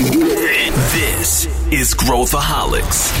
[0.00, 3.12] This is Growthaholics.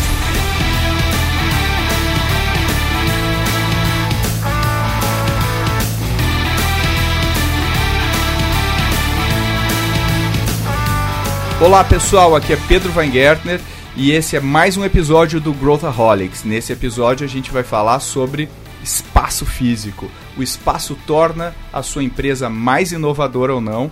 [11.60, 13.60] Olá pessoal, aqui é Pedro Weingärtner
[13.94, 16.44] e esse é mais um episódio do Growthaholics.
[16.44, 18.48] Nesse episódio a gente vai falar sobre
[18.82, 20.10] espaço físico.
[20.34, 23.90] O espaço torna a sua empresa mais inovadora ou não.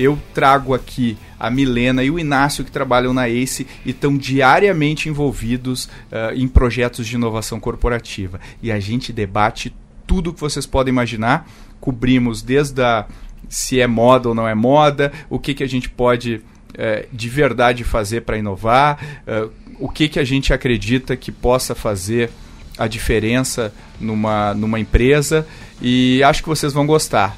[0.00, 5.10] Eu trago aqui a Milena e o Inácio que trabalham na ACE e estão diariamente
[5.10, 8.40] envolvidos uh, em projetos de inovação corporativa.
[8.62, 11.46] E a gente debate tudo que vocês podem imaginar.
[11.82, 13.06] Cobrimos desde a
[13.46, 16.40] se é moda ou não é moda, o que, que a gente pode
[16.72, 21.74] é, de verdade fazer para inovar, é, o que, que a gente acredita que possa
[21.74, 22.30] fazer
[22.78, 25.46] a diferença numa, numa empresa
[25.82, 27.36] e acho que vocês vão gostar.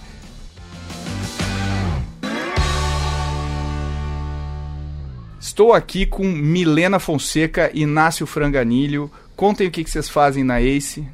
[5.53, 9.11] Estou aqui com Milena Fonseca e Inácio Franganilho.
[9.37, 11.07] Contem o que, que vocês fazem na ACE.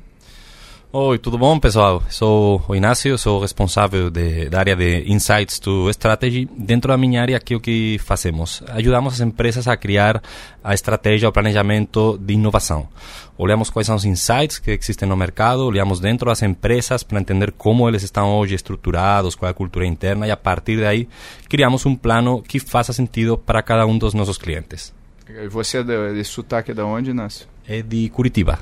[0.90, 2.02] Oi, tudo bom, pessoal?
[2.08, 6.48] Sou o Inácio, sou responsável de, da área de Insights to Strategy.
[6.56, 8.62] Dentro da minha área, aqui o que fazemos?
[8.68, 10.22] Ajudamos as empresas a criar
[10.64, 12.88] a estratégia, o planejamento de inovação.
[13.36, 17.52] Olhamos quais são os insights que existem no mercado, olhamos dentro das empresas para entender
[17.52, 21.06] como eles estão hoje estruturados, qual é a cultura interna e a partir daí
[21.50, 24.96] criamos um plano que faça sentido para cada um dos nossos clientes.
[25.28, 27.46] E você é de, sotaque de onde, Inácio?
[27.66, 28.58] É de Curitiba.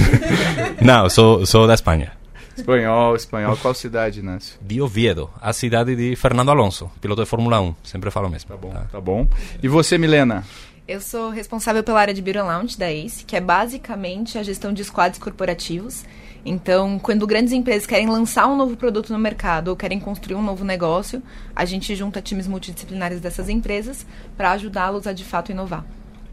[0.80, 2.12] Não, sou, sou da Espanha.
[2.56, 3.56] Espanhol, espanhol.
[3.56, 4.58] Qual cidade, Inácio?
[4.62, 7.74] De Oviedo, a cidade de Fernando Alonso, piloto de Fórmula 1.
[7.82, 8.48] Sempre falo mesmo.
[8.48, 9.28] Tá bom, tá, tá bom.
[9.62, 10.44] E você, Milena?
[10.86, 14.72] Eu sou responsável pela área de Beer Lounge da ACE, que é basicamente a gestão
[14.72, 16.04] de squads corporativos.
[16.44, 20.42] Então, quando grandes empresas querem lançar um novo produto no mercado ou querem construir um
[20.42, 21.22] novo negócio,
[21.56, 25.84] a gente junta times multidisciplinares dessas empresas para ajudá-los a de fato inovar.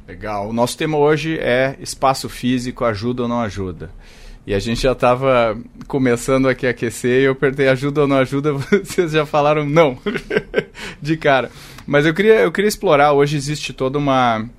[0.06, 0.50] Legal.
[0.50, 3.90] O nosso tema hoje é espaço físico, ajuda ou não ajuda?
[4.46, 8.18] E a gente já estava começando aqui a aquecer e eu perguntei ajuda ou não
[8.18, 8.54] ajuda,
[8.84, 9.98] vocês já falaram não,
[11.02, 11.52] de cara.
[11.86, 14.50] Mas eu queria, eu queria explorar, hoje existe toda uma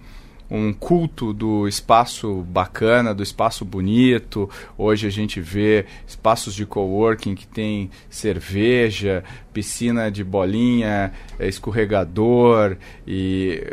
[0.55, 4.51] um culto do espaço bacana, do espaço bonito.
[4.77, 9.25] Hoje a gente vê espaços de coworking que tem cerveja,
[9.55, 12.77] piscina de bolinha, é, escorregador
[13.07, 13.65] e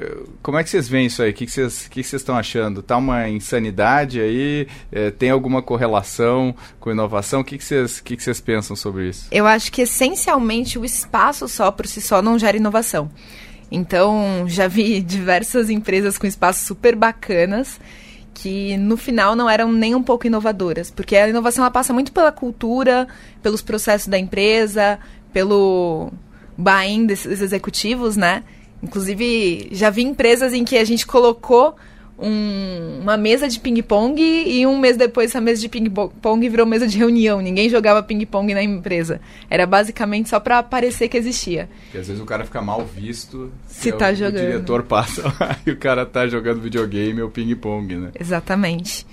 [0.42, 1.32] como é que vocês veem isso aí?
[1.32, 2.82] O que vocês que vocês estão achando?
[2.82, 4.66] Tá uma insanidade aí?
[4.90, 7.42] É, tem alguma correlação com inovação?
[7.42, 9.28] O que vocês que vocês pensam sobre isso?
[9.32, 13.10] Eu acho que essencialmente o espaço só por si só não gera inovação.
[13.72, 17.80] Então, já vi diversas empresas com espaços super bacanas
[18.34, 22.12] que no final não eram nem um pouco inovadoras, porque a inovação ela passa muito
[22.13, 23.07] pela cultura,
[23.44, 24.97] pelos processos da empresa,
[25.34, 26.12] pelo
[26.57, 28.44] buy-in desses executivos, né?
[28.81, 31.75] Inclusive, já vi empresas em que a gente colocou
[32.22, 36.88] um, uma mesa de ping-pong e um mês depois essa mesa de ping-pong virou mesa
[36.88, 37.41] de reunião.
[37.41, 39.22] Ninguém jogava ping-pong na empresa.
[39.50, 41.69] Era basicamente só para parecer que existia.
[41.85, 44.44] Porque às vezes o cara fica mal visto se, tá o, jogando.
[44.44, 48.12] O diretor passa lá e o cara tá jogando videogame ou ping-pong, né?
[48.19, 49.06] Exatamente.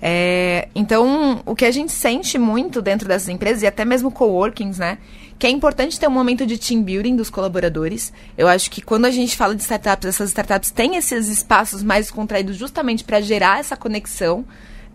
[0.00, 4.78] É, então, o que a gente sente muito dentro dessas empresas, e até mesmo coworkings,
[4.78, 4.98] né?
[5.38, 8.12] Que é importante ter um momento de team building dos colaboradores.
[8.38, 12.10] Eu acho que quando a gente fala de startups, essas startups têm esses espaços mais
[12.10, 14.44] contraídos justamente para gerar essa conexão.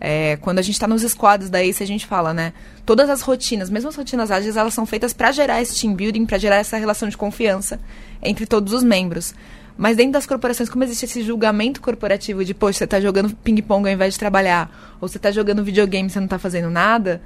[0.00, 2.52] É, quando a gente está nos squads da ACE, a gente fala, né?
[2.84, 6.26] Todas as rotinas, mesmo as rotinas ágeis, elas são feitas para gerar esse team building,
[6.26, 7.78] para gerar essa relação de confiança
[8.20, 9.32] entre todos os membros.
[9.76, 13.88] Mas dentro das corporações, como existe esse julgamento corporativo de, poxa, você está jogando ping-pong
[13.88, 17.22] ao invés de trabalhar, ou você está jogando videogame e você não está fazendo nada,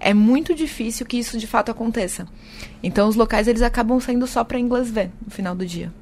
[0.00, 2.26] é muito difícil que isso de fato aconteça.
[2.82, 5.92] Então os locais eles acabam saindo só para inglês ver no final do dia.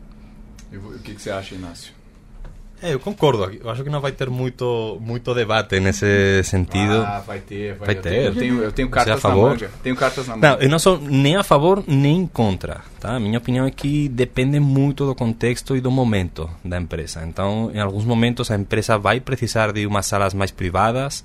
[0.73, 1.97] E o que, que você acha, Inácio?
[2.83, 3.51] É, eu concordo.
[3.53, 7.03] Eu acho que não vai ter muito, muito debate nesse sentido.
[7.07, 8.11] Ah, vai ter, vai, vai eu ter.
[8.11, 9.45] Tenho, eu tenho, eu tenho cartas a favor?
[9.45, 9.71] na manga.
[9.83, 10.49] Tenho cartas na manga.
[10.49, 13.17] Não, eu não sou nem a favor nem contra, tá?
[13.17, 17.25] A minha opinião é que depende muito do contexto e do momento da empresa.
[17.27, 21.25] Então, em alguns momentos a empresa vai precisar de umas salas mais privadas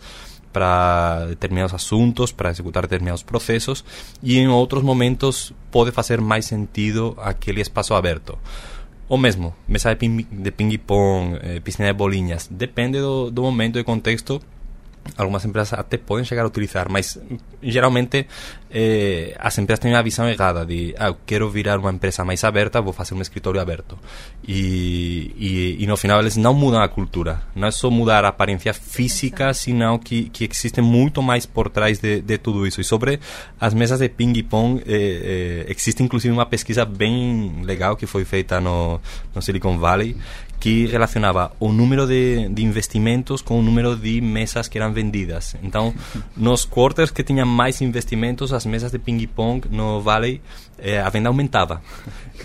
[0.51, 3.83] para determinados assuntos, para executar determinados processos,
[4.21, 8.37] e em outros momentos pode fazer mais sentido aquele espaço aberto.
[9.07, 14.41] O mesmo, mesa de ping-pong, eh, piscina de bolinhas, depende do, do momento e contexto
[15.17, 17.19] algumas empresas até podem chegar a utilizar, mas
[17.61, 18.27] geralmente
[18.69, 22.43] eh, as empresas têm uma visão errada de ah, eu quero virar uma empresa mais
[22.43, 23.97] aberta, vou fazer um escritório aberto.
[24.47, 27.41] E, e, e no final eles não mudam a cultura.
[27.55, 31.99] Não é só mudar a aparência física, senão que, que existe muito mais por trás
[31.99, 32.79] de, de tudo isso.
[32.79, 33.19] E sobre
[33.59, 38.61] as mesas de ping-pong, eh, eh, existe inclusive uma pesquisa bem legal que foi feita
[38.61, 38.99] no,
[39.35, 40.15] no Silicon Valley,
[40.61, 45.55] que relacionava o número de, de, investimentos com o número de mesas que eram vendidas.
[45.63, 45.91] Então,
[46.37, 50.39] nos quarters que tinham mais investimentos, as mesas de ping-pong no Valley,
[50.77, 51.81] eh, a venda aumentava.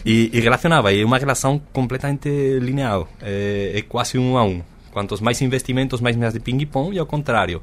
[0.02, 4.62] E, e, relacionava, e é uma relação completamente linear, é, é quase um a um.
[4.92, 7.60] Quantos mais investimentos, mais mesas de ping-pong, e ao contrário.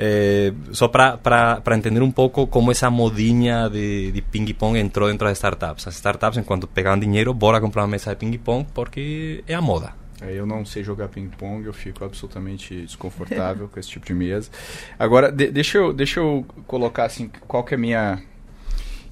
[0.00, 5.36] É, só para entender um pouco como essa modinha de, de ping-pong entrou dentro das
[5.36, 5.88] startups.
[5.88, 9.92] As startups, enquanto pegavam dinheiro, bora comprar uma mesa de ping-pong porque é a moda.
[10.20, 14.50] É, eu não sei jogar ping-pong, eu fico absolutamente desconfortável com esse tipo de mesa.
[14.96, 18.22] Agora, de, deixa, eu, deixa eu colocar assim, qual que é a minha...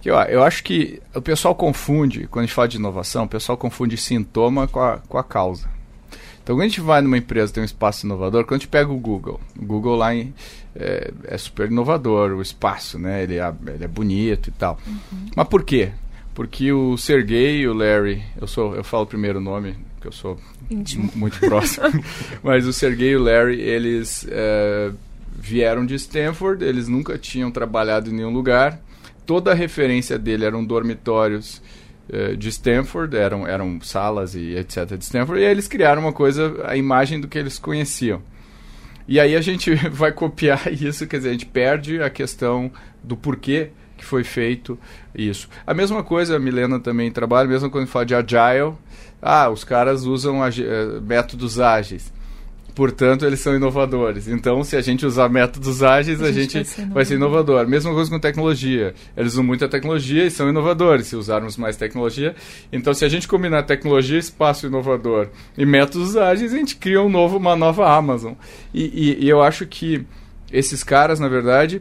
[0.05, 3.59] Eu, eu acho que o pessoal confunde, quando a gente fala de inovação, o pessoal
[3.59, 5.69] confunde sintoma com a, com a causa.
[6.47, 8.89] Então, quando a gente vai numa empresa tem um espaço inovador, quando a gente pega
[8.89, 10.33] o Google, o Google lá em,
[10.77, 13.25] é, é, super inovador, o espaço, né?
[13.25, 14.79] Ele é, ele é bonito e tal.
[14.87, 15.27] Uhum.
[15.35, 15.91] Mas por quê?
[16.37, 20.13] Porque o Sergey e o Larry, eu sou, eu falo o primeiro nome, que eu
[20.13, 20.39] sou
[21.17, 21.87] muito próximo,
[22.45, 24.93] mas o Sergey e o Larry, eles é,
[25.37, 28.79] vieram de Stanford, eles nunca tinham trabalhado em nenhum lugar.
[29.27, 31.61] Toda a referência dele eram dormitórios
[32.39, 34.97] de Stanford, eram, eram salas e etc.
[34.97, 38.23] de Stanford, e aí eles criaram uma coisa, a imagem do que eles conheciam.
[39.09, 42.71] E aí a gente vai copiar isso, quer dizer, a gente perde a questão
[43.03, 44.79] do porquê que foi feito
[45.15, 45.49] isso.
[45.67, 48.75] A mesma coisa, a Milena também trabalha, mesmo quando fala de agile,
[49.23, 52.13] ah, os caras usam eh, métodos ágeis
[52.77, 54.29] portanto, eles são inovadores.
[54.29, 57.15] Então, se a gente usar métodos ágeis, a, a gente, gente vai, ser vai, ser
[57.15, 57.67] inovador.
[57.67, 58.95] Mesma coisa com tecnologia.
[59.17, 61.07] Eles usam muita tecnologia e são inovadores.
[61.07, 62.37] Se usarmos mais tecnologia,
[62.71, 67.09] então, se a gente combinar tecnologia, espaço inovador e métodos ágeis, a gente cria um
[67.09, 68.35] novo, uma nova Amazon.
[68.75, 70.05] E, e, e eu acho que
[70.53, 71.81] esses caras, na verdade,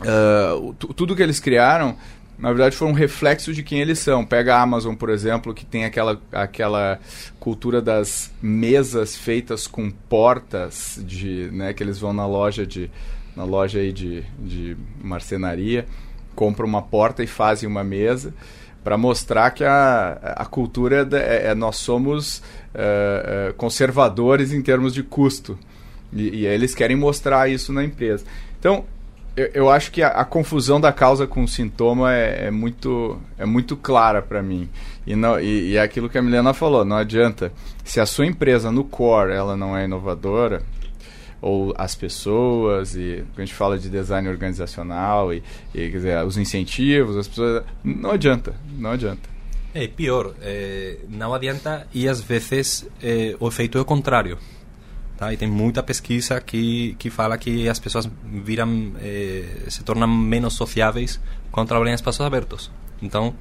[0.00, 1.96] uh, tudo que eles criaram
[2.40, 4.24] na verdade foi um reflexo de quem eles são.
[4.24, 6.98] Pega a Amazon, por exemplo, que tem aquela, aquela
[7.38, 12.90] cultura das mesas feitas com portas de, né, que eles vão na loja de
[13.36, 15.86] na loja aí de, de marcenaria,
[16.34, 18.34] compram uma porta e fazem uma mesa
[18.82, 22.42] para mostrar que a, a cultura é, é, é nós somos
[22.74, 25.58] é, é, conservadores em termos de custo
[26.12, 28.24] e, e eles querem mostrar isso na empresa.
[28.58, 28.84] Então
[29.36, 33.20] eu, eu acho que a, a, confusão da causa com o sintoma é, é muito,
[33.38, 34.68] é muito clara para mim.
[35.06, 37.52] E, não, e, e é aquilo que a Milena falou, não adianta.
[37.84, 40.62] Se a sua empresa no core ela não é inovadora,
[41.40, 45.42] ou as pessoas, e a gente fala de design organizacional, e,
[45.74, 47.64] e quer dizer, os incentivos, as pessoas.
[47.82, 49.30] Não adianta, não adianta.
[49.72, 54.36] É pior, é, não adianta e às vezes é, o efeito é o contrário.
[55.20, 55.34] Tá?
[55.34, 60.54] E tem muita pesquisa que, que fala que as pessoas viram, eh, se tornam menos
[60.54, 61.20] sociáveis
[61.52, 62.70] quando trabalham em espaços abertos.
[63.02, 63.34] Então,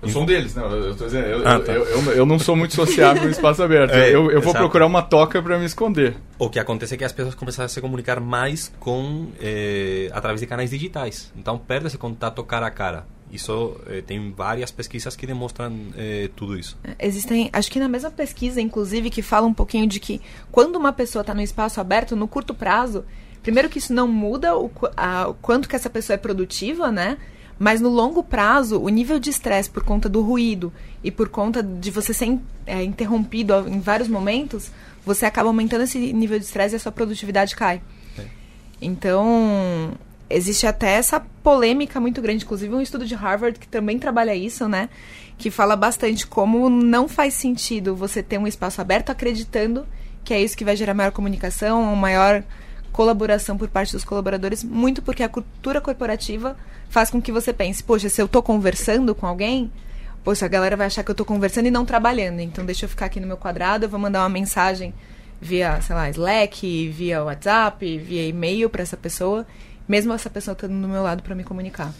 [0.00, 0.70] eu sou um deles, não.
[0.70, 1.72] Eu, tô dizendo, eu, ah, tá.
[1.74, 3.92] eu, eu, eu, não sou muito sociável em espaço aberto.
[3.92, 6.16] É, eu, eu vou procurar uma toca para me esconder.
[6.38, 10.40] O que acontece é que as pessoas começam a se comunicar mais com eh, através
[10.40, 11.30] de canais digitais.
[11.36, 13.04] Então perde esse contato cara a cara.
[13.32, 16.76] Isso eh, tem várias pesquisas que demonstram eh, tudo isso.
[16.98, 20.20] Existem, acho que na mesma pesquisa, inclusive, que fala um pouquinho de que
[20.50, 23.06] quando uma pessoa está no espaço aberto, no curto prazo,
[23.42, 27.16] primeiro que isso não muda o, a, o quanto que essa pessoa é produtiva, né?
[27.58, 30.70] Mas no longo prazo, o nível de estresse por conta do ruído
[31.02, 34.70] e por conta de você ser é, interrompido em vários momentos,
[35.06, 37.80] você acaba aumentando esse nível de estresse e a sua produtividade cai.
[38.18, 38.24] É.
[38.80, 39.92] Então,
[40.32, 44.68] existe até essa polêmica muito grande, inclusive um estudo de Harvard que também trabalha isso,
[44.68, 44.88] né?
[45.38, 49.86] Que fala bastante como não faz sentido você ter um espaço aberto acreditando
[50.24, 52.42] que é isso que vai gerar maior comunicação, maior
[52.92, 56.56] colaboração por parte dos colaboradores, muito porque a cultura corporativa
[56.88, 59.72] faz com que você pense, poxa, se eu estou conversando com alguém,
[60.22, 62.88] poxa, a galera vai achar que eu estou conversando e não trabalhando, então deixa eu
[62.88, 64.92] ficar aqui no meu quadrado, eu vou mandar uma mensagem
[65.40, 69.46] via, sei lá, Slack, via WhatsApp, via e-mail para essa pessoa
[69.92, 71.92] mesmo essa pessoa estando do meu lado para me comunicar.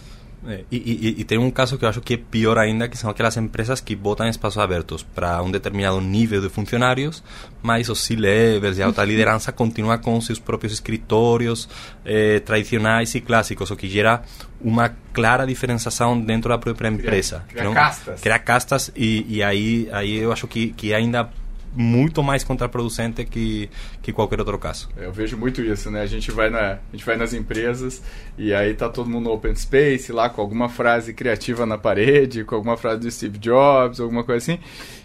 [0.48, 2.96] É, e, e, e, tem um caso que eu acho que é pior ainda, que
[2.96, 7.22] são aquelas empresas que botam espaços abertos para um determinado nível de funcionários,
[7.62, 11.68] mas os C-levels e a alta liderança continuam com seus próprios escritórios
[12.04, 14.22] eh, tradicionais e clássicos, o que gera
[14.60, 17.44] uma clara diferenciação dentro da própria empresa.
[17.48, 18.20] Cria, cria castas.
[18.20, 21.30] Cria castas e, e aí, aí eu acho que, que ainda
[21.74, 23.70] muito mais contraproducente que,
[24.02, 24.88] que qualquer outro caso.
[24.96, 26.02] Eu vejo muito isso, né?
[26.02, 28.02] A gente vai na, a gente vai nas empresas
[28.36, 32.44] e aí tá todo mundo no open space lá com alguma frase criativa na parede,
[32.44, 34.62] com alguma frase de Steve Jobs, alguma coisa assim.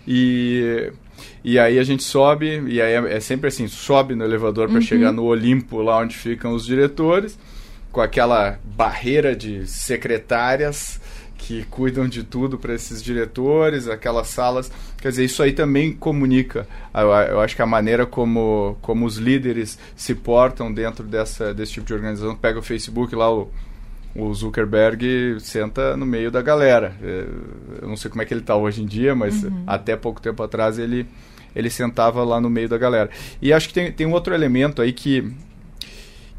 [0.07, 0.91] E
[1.43, 4.75] e aí a gente sobe, e aí é, é sempre assim, sobe no elevador para
[4.75, 4.81] uhum.
[4.81, 7.39] chegar no Olimpo, lá onde ficam os diretores,
[7.91, 11.00] com aquela barreira de secretárias
[11.38, 14.72] que cuidam de tudo para esses diretores, aquelas salas.
[15.00, 16.67] Quer dizer, isso aí também comunica.
[16.94, 21.74] Eu, eu, acho que a maneira como, como os líderes se portam dentro dessa, desse
[21.74, 22.36] tipo de organização.
[22.36, 23.50] Pega o Facebook lá, o,
[24.15, 26.96] o Zuckerberg senta no meio da galera.
[27.01, 27.25] É,
[27.82, 29.63] eu não sei como é que ele está hoje em dia, mas uhum.
[29.67, 31.06] até pouco tempo atrás ele,
[31.56, 33.10] ele sentava lá no meio da galera.
[33.41, 35.32] E acho que tem, tem um outro elemento aí que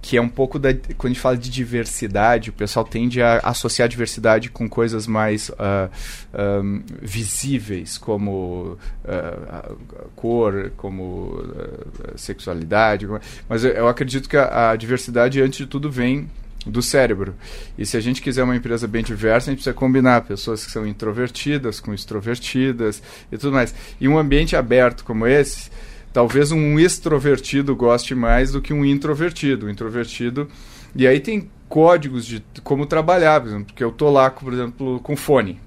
[0.09, 0.73] que é um pouco da.
[0.73, 5.51] Quando a gente fala de diversidade, o pessoal tende a associar diversidade com coisas mais
[5.51, 9.77] uh, ah, um, visíveis, como uh,
[10.17, 13.07] cor, como uh, sexualidade.
[13.47, 16.27] Mas eu, eu acredito que a, a diversidade, antes de tudo, vem
[16.65, 17.35] do cérebro.
[17.77, 20.73] E se a gente quiser uma empresa bem diversa, a gente precisa combinar pessoas que
[20.73, 23.75] são introvertidas com extrovertidas e tudo mais.
[24.01, 25.71] E um ambiente aberto como esse,
[26.13, 29.67] talvez um extrovertido goste mais do que um introvertido.
[29.67, 30.49] O introvertido.
[30.95, 35.01] E aí tem códigos de como trabalhar, por exemplo, porque eu tô lá, por exemplo,
[35.01, 35.61] com fone.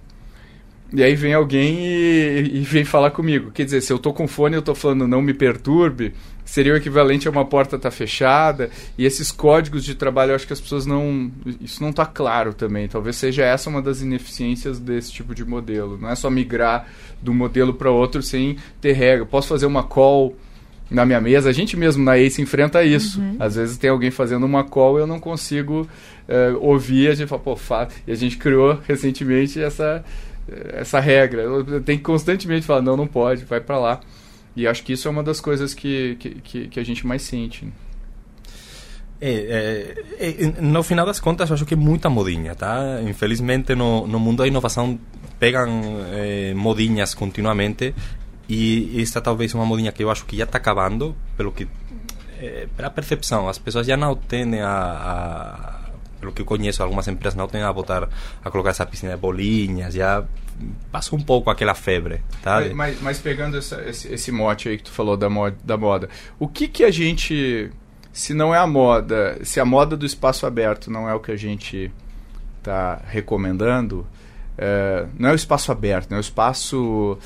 [0.93, 3.49] E aí vem alguém e, e, vem falar comigo.
[3.51, 6.75] Quer dizer, se eu tô com fone, eu tô falando não me perturbe, seria o
[6.75, 8.69] equivalente a uma porta estar tá fechada.
[8.97, 11.31] E esses códigos de trabalho, eu acho que as pessoas não.
[11.61, 12.89] Isso não está claro também.
[12.89, 15.97] Talvez seja essa uma das ineficiências desse tipo de modelo.
[15.97, 16.87] Não é só migrar
[17.21, 19.25] de um modelo para outro sem ter regra.
[19.25, 20.35] Posso fazer uma call
[20.89, 21.49] na minha mesa.
[21.49, 23.21] A gente mesmo na ACE enfrenta isso.
[23.21, 23.37] Uhum.
[23.39, 25.87] Às vezes tem alguém fazendo uma call e eu não consigo
[26.27, 27.07] uh, ouvir.
[27.07, 27.87] A gente fala, pô, fa...
[28.05, 30.03] e a gente criou recentemente essa
[30.73, 31.43] essa regra.
[31.85, 33.99] Tenho que constantemente falar, não, não pode, vai para lá.
[34.55, 37.71] E acho que isso é uma das coisas que, que, que a gente mais sente.
[39.23, 42.99] É, é, é, no final das contas, eu acho que é muita modinha, tá?
[43.03, 44.99] Infelizmente, no, no mundo da inovação,
[45.39, 45.69] pegam
[46.11, 47.93] é, modinhas continuamente
[48.49, 51.67] e esta talvez uma modinha que eu acho que já está acabando, pelo que
[52.39, 55.80] é, pela percepção, as pessoas já não tendem a, a
[56.21, 58.07] pelo que eu conheço, algumas empresas não têm a botar,
[58.43, 60.23] a colocar essa piscina de bolinhas, já
[60.91, 62.61] passou um pouco aquela febre, tá?
[62.73, 66.07] Mas, mas, pegando essa, esse, esse, mote aí que tu falou da moda, da moda,
[66.39, 67.71] o que que a gente,
[68.13, 71.31] se não é a moda, se a moda do espaço aberto não é o que
[71.31, 71.91] a gente
[72.59, 74.05] está recomendando,
[74.57, 77.17] é, não é o espaço aberto, é o espaço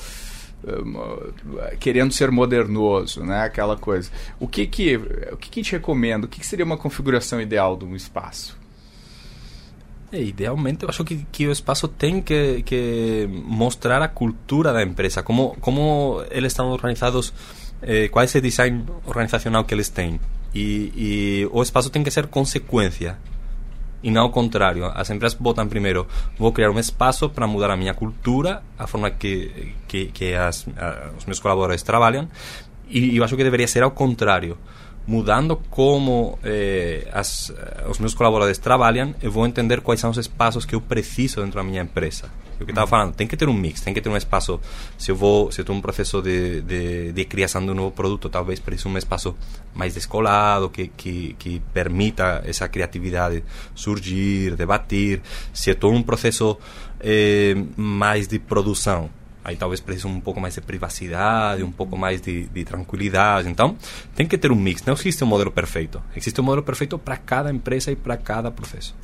[0.65, 3.43] é, querendo ser modernoso, né?
[3.43, 4.09] Aquela coisa.
[4.39, 6.25] O que que, o que, que gente recomenda?
[6.25, 8.57] O que, que seria uma configuração ideal de um espaço?
[10.21, 15.55] Idealmente, acho que, que o espaço tem que, que mostrar a cultura da empresa, como,
[15.61, 17.33] como eles estão organizados,
[17.81, 20.19] eh, qual é esse design organizacional que eles têm.
[20.53, 23.17] E, e o espaço tem que ser consequência
[24.05, 24.85] e não o contrário.
[24.85, 26.07] As empresas botam primeiro,
[26.37, 30.67] vou criar um espaço para mudar a minha cultura, a forma que, que, que as,
[30.77, 32.29] a, os meus colaboradores trabalham,
[32.87, 34.57] e eu acho que deveria ser ao contrário
[35.07, 37.53] mudando como eh, as,
[37.87, 41.55] os meus colaboradores trabalham, eu vou entender quais são os espaços que eu preciso dentro
[41.55, 42.29] da minha empresa.
[42.59, 44.59] O que estava falando, tem que ter um mix, tem que ter um espaço.
[44.97, 47.91] Se eu vou, se eu estou um processo de, de, de, criação de um novo
[47.91, 49.35] produto, talvez precise um espaço
[49.73, 53.43] mais descolado, que, que, que permita essa criatividade
[53.75, 55.21] surgir, debater.
[55.53, 56.57] Se eu estou um processo
[57.01, 59.09] eh, mais de produção,
[59.45, 63.47] aí talvez precise um pouco mais de privacidade, um pouco mais de, de tranquilidade.
[63.47, 63.77] Então,
[64.15, 64.83] tem que ter um mix.
[64.83, 66.01] Não existe um modelo perfeito.
[66.15, 68.95] Existe um modelo perfeito para cada empresa e para cada processo.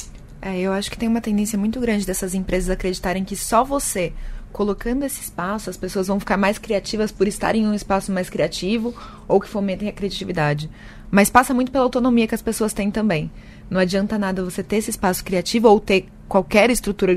[0.42, 4.12] É, eu acho que tem uma tendência muito grande dessas empresas acreditarem que só você
[4.52, 8.30] colocando esse espaço, as pessoas vão ficar mais criativas por estarem em um espaço mais
[8.30, 8.94] criativo
[9.28, 10.70] ou que fomentem a criatividade.
[11.10, 13.32] Mas passa muito pela autonomia que as pessoas têm também.
[13.70, 17.14] Não adianta nada você ter esse espaço criativo ou ter qualquer estrutura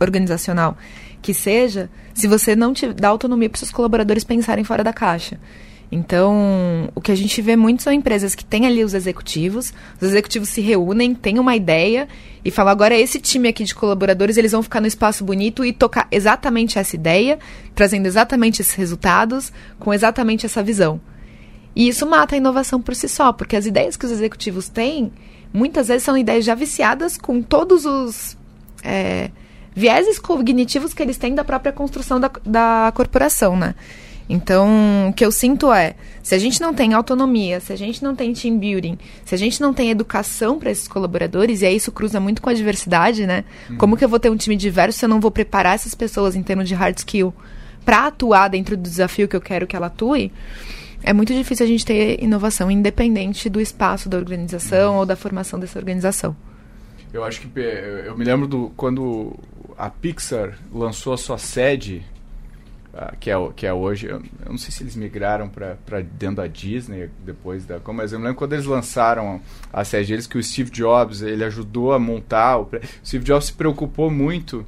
[0.00, 0.78] organizacional
[1.22, 5.38] que seja, se você não te dá autonomia para seus colaboradores pensarem fora da caixa.
[5.92, 10.08] Então, o que a gente vê muito são empresas que têm ali os executivos, os
[10.08, 12.06] executivos se reúnem, têm uma ideia
[12.44, 15.72] e falam: agora esse time aqui de colaboradores, eles vão ficar no espaço bonito e
[15.72, 17.40] tocar exatamente essa ideia,
[17.74, 21.00] trazendo exatamente esses resultados, com exatamente essa visão.
[21.74, 25.12] E isso mata a inovação por si só, porque as ideias que os executivos têm,
[25.52, 28.36] muitas vezes são ideias já viciadas com todos os.
[28.84, 29.30] É,
[29.74, 33.74] vieses cognitivos que eles têm da própria construção da, da corporação, né?
[34.28, 38.00] Então, o que eu sinto é, se a gente não tem autonomia, se a gente
[38.00, 41.74] não tem team building, se a gente não tem educação para esses colaboradores, e aí
[41.74, 43.44] isso cruza muito com a diversidade, né?
[43.68, 43.76] Uhum.
[43.76, 46.36] Como que eu vou ter um time diverso se eu não vou preparar essas pessoas
[46.36, 47.34] em termos de hard skill
[47.84, 50.32] para atuar dentro do desafio que eu quero que ela atue,
[51.02, 55.58] é muito difícil a gente ter inovação independente do espaço da organização ou da formação
[55.58, 56.36] dessa organização.
[57.12, 59.36] Eu acho que eu me lembro do quando
[59.76, 62.04] a Pixar lançou a sua sede,
[62.94, 66.46] uh, que, é, que é hoje, eu, não sei se eles migraram para dentro da
[66.46, 69.40] Disney depois da, mas eu me lembro quando eles lançaram
[69.72, 72.68] a sede deles que o Steve Jobs ele ajudou a montar, o
[73.04, 74.64] Steve Jobs se preocupou muito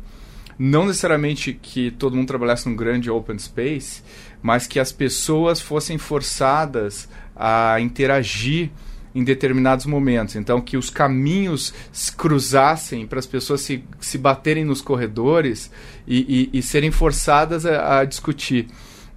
[0.58, 4.02] não necessariamente que todo mundo trabalhasse num grande open space,
[4.42, 8.70] mas que as pessoas fossem forçadas a interagir
[9.14, 10.36] em determinados momentos.
[10.36, 15.70] Então, que os caminhos se cruzassem para as pessoas se, se baterem nos corredores
[16.06, 18.68] e, e, e serem forçadas a, a, discutir.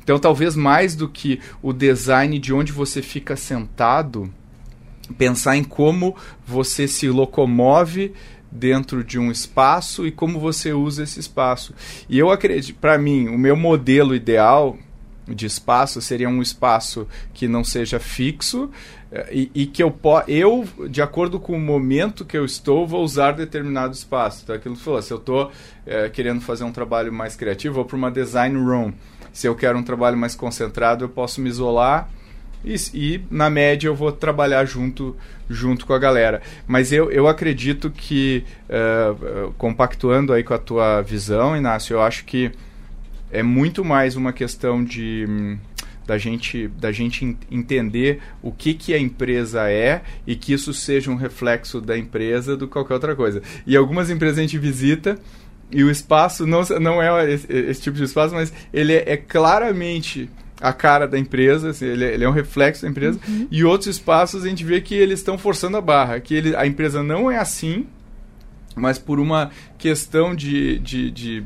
[0.03, 4.31] Então, talvez mais do que o design de onde você fica sentado,
[5.17, 8.13] pensar em como você se locomove
[8.51, 11.73] dentro de um espaço e como você usa esse espaço.
[12.07, 14.77] E eu acredito, para mim, o meu modelo ideal
[15.27, 18.69] de espaço seria um espaço que não seja fixo
[19.11, 23.03] eh, e, e, que eu, eu, de acordo com o momento que eu estou, vou
[23.03, 24.41] usar determinado espaço.
[24.43, 25.51] Então, aquilo que falou, se eu estou
[25.85, 28.93] é, querendo fazer um trabalho mais criativo, vou para uma design room.
[29.33, 32.09] Se eu quero um trabalho mais concentrado, eu posso me isolar
[32.65, 35.15] e, e, na média eu vou trabalhar junto,
[35.47, 36.41] junto com a galera.
[36.65, 42.25] Mas eu, eu acredito que, uh, compactuando aí com a tua visão, Inácio, eu acho
[42.25, 42.51] que
[43.35, 45.57] é muito mais uma questão de hum,
[46.05, 51.11] da gente da gente entender o que que a empresa é e que isso seja
[51.11, 53.41] um reflexo da empresa do que qualquer outra coisa.
[53.65, 55.17] E algumas empresas a gente visita
[55.71, 59.17] e o espaço não, não é esse, esse tipo de espaço, mas ele é, é
[59.17, 60.29] claramente
[60.61, 63.19] a cara da empresa, assim, ele, ele, é um reflexo da empresa.
[63.27, 63.47] Uhum.
[63.51, 66.65] E outros espaços a gente vê que eles estão forçando a barra, que ele, a
[66.65, 67.87] empresa não é assim,
[68.75, 71.45] mas por uma questão de, de, de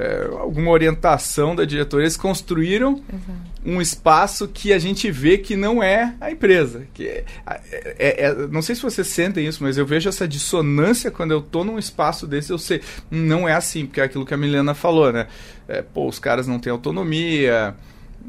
[0.00, 3.38] é, alguma orientação da diretoria, eles construíram Exato.
[3.64, 6.86] um espaço que a gente vê que não é a empresa.
[6.94, 11.10] Que é, é, é, não sei se vocês sentem isso, mas eu vejo essa dissonância
[11.10, 12.80] quando eu estou num espaço desse, eu sei,
[13.10, 15.26] não é assim, porque é aquilo que a Milena falou, né?
[15.68, 17.74] É, pô, os caras não têm autonomia,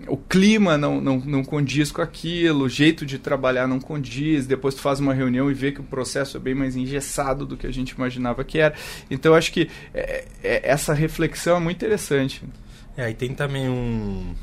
[0.07, 4.73] o clima não, não, não condiz com aquilo, o jeito de trabalhar não condiz, depois
[4.73, 7.67] tu faz uma reunião e vê que o processo é bem mais engessado do que
[7.67, 8.73] a gente imaginava que era.
[9.09, 12.43] Então, acho que é, é, essa reflexão é muito interessante.
[12.95, 14.33] É, aí tem também um,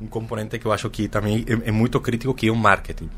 [0.00, 3.10] um componente que eu acho que também é, é muito crítico, que é o marketing.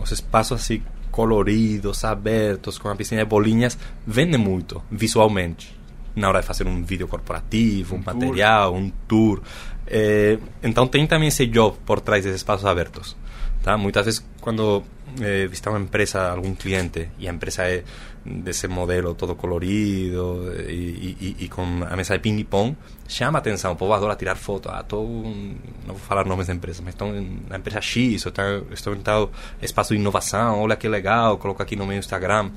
[0.00, 5.74] Os espaços assim coloridos, abertos, com a piscina de bolinhas, vendem muito visualmente
[6.14, 8.80] na hora de fazer um vídeo corporativo, um, um material, tour.
[8.80, 9.42] um tour.
[9.86, 13.16] É, então tem também esse job por trás desses espaços abertos.
[13.62, 13.76] Tá?
[13.76, 14.84] Muitas vezes quando
[15.20, 17.82] eh, visita uma empresa, algum cliente, e a empresa é
[18.24, 22.76] desse modelo todo colorido e, e, e, com a mesa de ping-pong,
[23.08, 23.72] chama a atenção.
[23.72, 24.68] O povo adora tirar foto.
[24.68, 27.12] Ah, tô, não vou falar nomes da empresa, mas estou
[27.48, 28.26] na empresa X,
[28.72, 29.30] estou em tal
[29.62, 32.50] espaço de inovação, olha que legal, coloco aqui no meu Instagram.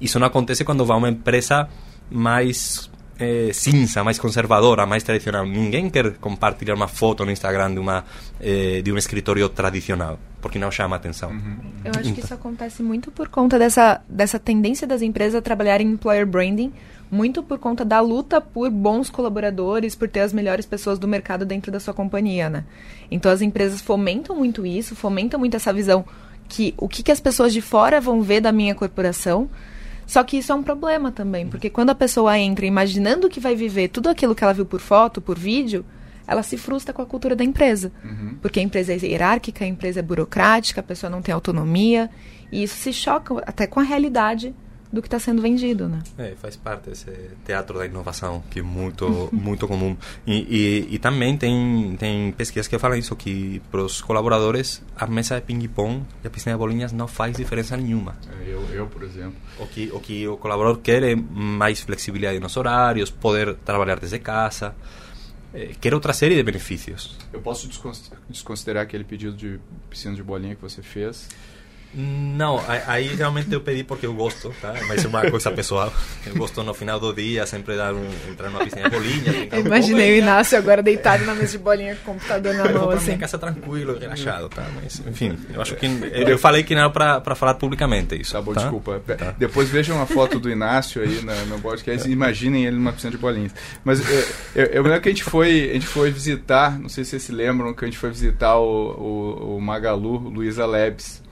[0.00, 1.68] Isso não acontece quando vai uma empresa
[2.10, 5.46] mais é, cinza, mais conservadora, mais tradicional.
[5.46, 8.04] Ninguém quer compartilhar uma foto no Instagram de, uma,
[8.40, 11.30] é, de um escritório tradicional, porque não chama atenção.
[11.30, 11.56] Uhum.
[11.84, 15.80] Eu acho que isso acontece muito por conta dessa, dessa tendência das empresas a trabalhar
[15.80, 16.72] em employer branding,
[17.10, 21.46] muito por conta da luta por bons colaboradores, por ter as melhores pessoas do mercado
[21.46, 22.64] dentro da sua companhia, né?
[23.10, 26.04] Então as empresas fomentam muito isso, fomentam muito essa visão
[26.48, 29.48] que o que, que as pessoas de fora vão ver da minha corporação
[30.06, 33.56] só que isso é um problema também, porque quando a pessoa entra imaginando que vai
[33.56, 35.84] viver tudo aquilo que ela viu por foto, por vídeo,
[36.26, 37.92] ela se frustra com a cultura da empresa.
[38.04, 38.36] Uhum.
[38.40, 42.10] Porque a empresa é hierárquica, a empresa é burocrática, a pessoa não tem autonomia,
[42.50, 44.54] e isso se choca até com a realidade
[44.96, 46.02] do que está sendo vendido, né?
[46.18, 47.10] É, faz parte desse
[47.44, 52.66] teatro da inovação que é muito muito comum e, e, e, também tem tem pesquisas
[52.66, 56.54] que falam isso que para os colaboradores a mesa de ping pong e a piscina
[56.54, 58.16] de bolinhas não faz diferença nenhuma.
[58.40, 59.36] É, eu, eu por exemplo.
[59.58, 64.18] O que o que o colaborador quer é mais flexibilidade nos horários, poder trabalhar desde
[64.18, 64.74] casa
[65.56, 67.16] é, quer outra série de benefícios.
[67.32, 67.68] Eu posso
[68.28, 71.28] desconsiderar aquele pedido de piscina de bolinha que você fez?
[71.98, 74.74] Não, aí realmente eu pedi porque eu gosto, tá?
[74.86, 75.90] Mas é uma coisa pessoal.
[76.26, 79.48] Eu gosto no final do dia sempre dar um, entrar numa piscina de bolinha.
[79.50, 82.90] Eu imaginei o Inácio agora deitado na mesa de bolinha com o computador na mão,
[82.90, 83.06] assim.
[83.06, 84.66] minha casa tranquilo, relaxado, tá?
[84.74, 85.86] Mas, enfim, eu acho que...
[85.86, 88.32] Eu falei que não era pra, pra falar publicamente isso.
[88.32, 88.60] Tá bom, tá?
[88.60, 89.00] desculpa.
[89.16, 89.34] Tá.
[89.38, 93.10] Depois vejam a foto do Inácio aí no, no podcast e imaginem ele numa piscina
[93.10, 93.54] de bolinhas.
[93.82, 97.04] Mas eu, eu, eu lembro que a gente, foi, a gente foi visitar, não sei
[97.04, 101.24] se vocês se lembram, que a gente foi visitar o, o, o Magalu, Luiza Labs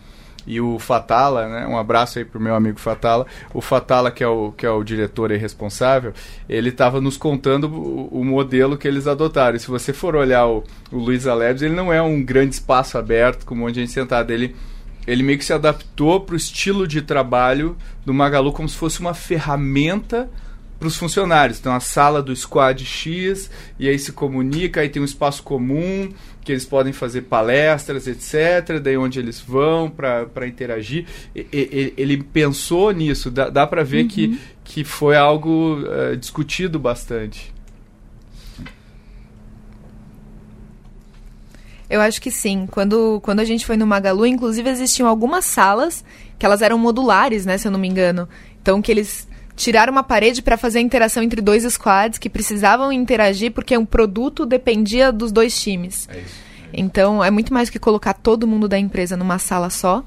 [0.47, 1.67] e o Fatala, né?
[1.67, 3.27] Um abraço aí pro meu amigo Fatala.
[3.53, 6.13] O Fatala, que é o, que é o diretor e responsável,
[6.49, 9.57] ele estava nos contando o, o, modelo que eles adotaram.
[9.57, 12.99] E se você for olhar o, o Luiz Alebs, ele não é um grande espaço
[12.99, 14.33] aberto com um monte de gente sentada.
[14.33, 14.55] Ele,
[15.07, 19.01] ele meio que se adaptou para o estilo de trabalho do Magalu como se fosse
[19.01, 20.29] uma ferramenta
[20.79, 21.59] para os funcionários.
[21.59, 26.11] Então, a sala do squad X, e aí se comunica, aí tem um espaço comum,
[26.43, 28.79] que eles podem fazer palestras, etc.
[28.83, 31.07] Daí onde eles vão para interagir.
[31.35, 34.09] E, e, ele pensou nisso, dá, dá para ver uhum.
[34.09, 37.55] que, que foi algo uh, discutido bastante.
[41.89, 42.67] Eu acho que sim.
[42.71, 46.05] Quando, quando a gente foi no Magalu, inclusive existiam algumas salas
[46.39, 48.29] que elas eram modulares, né, se eu não me engano.
[48.61, 52.93] Então que eles tiraram uma parede para fazer a interação entre dois squads que precisavam
[52.93, 56.09] interagir porque um produto dependia dos dois times.
[56.09, 56.35] É isso, é isso.
[56.73, 60.05] Então é muito mais que colocar todo mundo da empresa numa sala só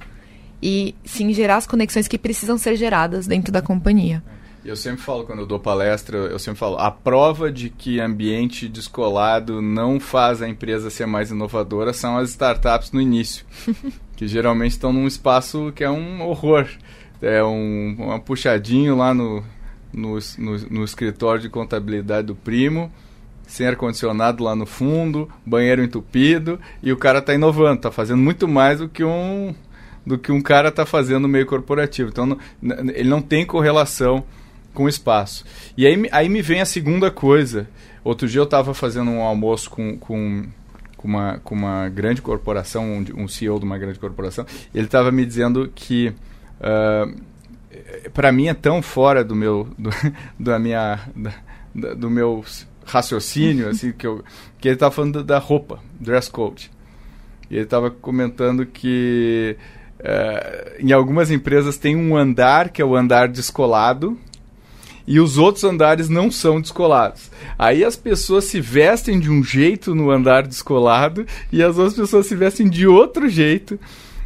[0.62, 4.24] e sim gerar as conexões que precisam ser geradas dentro da companhia.
[4.66, 8.68] Eu sempre falo, quando eu dou palestra, eu sempre falo, a prova de que ambiente
[8.68, 13.46] descolado não faz a empresa ser mais inovadora são as startups no início,
[14.18, 16.68] que geralmente estão num espaço que é um horror
[17.22, 19.44] é um, um puxadinho lá no,
[19.94, 22.92] no, no, no escritório de contabilidade do primo,
[23.48, 28.48] sem ar-condicionado lá no fundo, banheiro entupido, e o cara está inovando, está fazendo muito
[28.48, 29.56] mais do que um
[30.06, 32.10] do que um cara está fazendo no meio corporativo.
[32.10, 34.24] Então, ele não tem correlação
[34.74, 35.44] com o espaço.
[35.76, 37.68] E aí, aí me vem a segunda coisa.
[38.06, 40.46] Outro dia eu estava fazendo um almoço com, com,
[40.96, 45.12] com, uma, com uma grande corporação, um, um CEO de uma grande corporação, ele estava
[45.12, 46.14] me dizendo que
[46.60, 47.16] Uh,
[47.74, 49.90] ah, para mim é tão fora do meu do,
[50.40, 51.00] da minha
[51.76, 52.44] da, do meu
[52.86, 54.24] raciocínio assim que eu
[54.60, 56.72] que ele estava falando da roupa dress code
[57.50, 59.56] e ele estava comentando que
[60.00, 64.18] uh, em algumas empresas tem um andar que é o andar descolado
[65.06, 67.32] e os outros andares não são descolados.
[67.58, 72.28] Aí as pessoas se vestem de um jeito no andar descolado e as outras pessoas
[72.28, 73.80] se vestem de outro jeito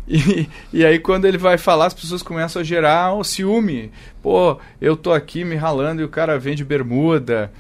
[0.08, 3.92] e, e aí quando ele vai falar, as pessoas começam a gerar o ciúme.
[4.22, 7.52] Pô, eu tô aqui me ralando e o cara vem de bermuda.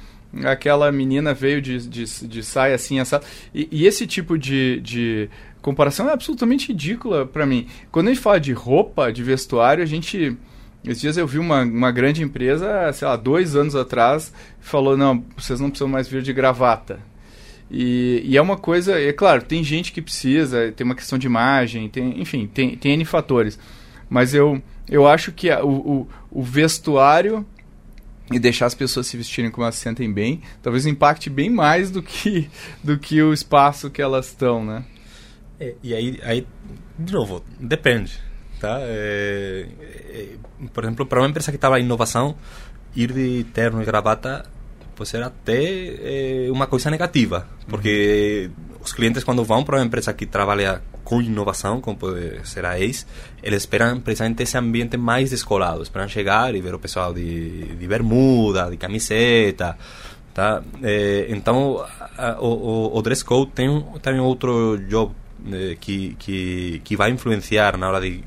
[0.46, 3.22] Aquela menina veio de, de, de saia assim, essa.
[3.54, 5.30] E, e esse tipo de, de
[5.62, 7.68] comparação é absolutamente ridícula para mim.
[7.92, 10.38] Quando a gente fala de roupa, de vestuário, a gente.
[10.84, 15.24] Esses dias eu vi uma, uma grande empresa, sei lá, dois anos atrás, falou: não,
[15.38, 17.00] vocês não precisam mais vir de gravata.
[17.74, 21.26] E, e, é uma coisa, é claro, tem gente que precisa, tem uma questão de
[21.26, 23.58] imagem, tem, enfim, tem, tem N fatores.
[24.10, 27.46] Mas eu, eu acho que a, o, o, vestuário
[28.30, 31.90] e deixar as pessoas se vestirem como elas se sentem bem, talvez impacte bem mais
[31.90, 32.50] do que,
[32.84, 34.84] do que o espaço que elas estão, né?
[35.58, 36.48] É, e aí, aí,
[37.00, 38.20] de novo, depende.
[38.60, 38.80] Tá?
[38.82, 39.66] É,
[40.10, 40.28] é,
[40.74, 42.36] por exemplo, para uma empresa que estava em inovação,
[42.94, 44.46] ir de terno e gravata
[44.96, 48.76] pode ser até é, uma coisa negativa, porque uhum.
[48.84, 52.80] os clientes quando vão para uma empresa que trabalha com inovação, como pode ser a
[52.80, 53.06] ACE,
[53.44, 57.88] eles esperam precisamente esse ambiente mais descolado, esperam chegar e ver o pessoal de, de
[57.88, 59.78] bermuda, de camiseta,
[60.34, 60.62] tá?
[60.82, 61.84] É, então,
[62.18, 65.14] a, o, o dress code tem também outro job
[65.52, 68.24] é, que, que, que vai influenciar na hora de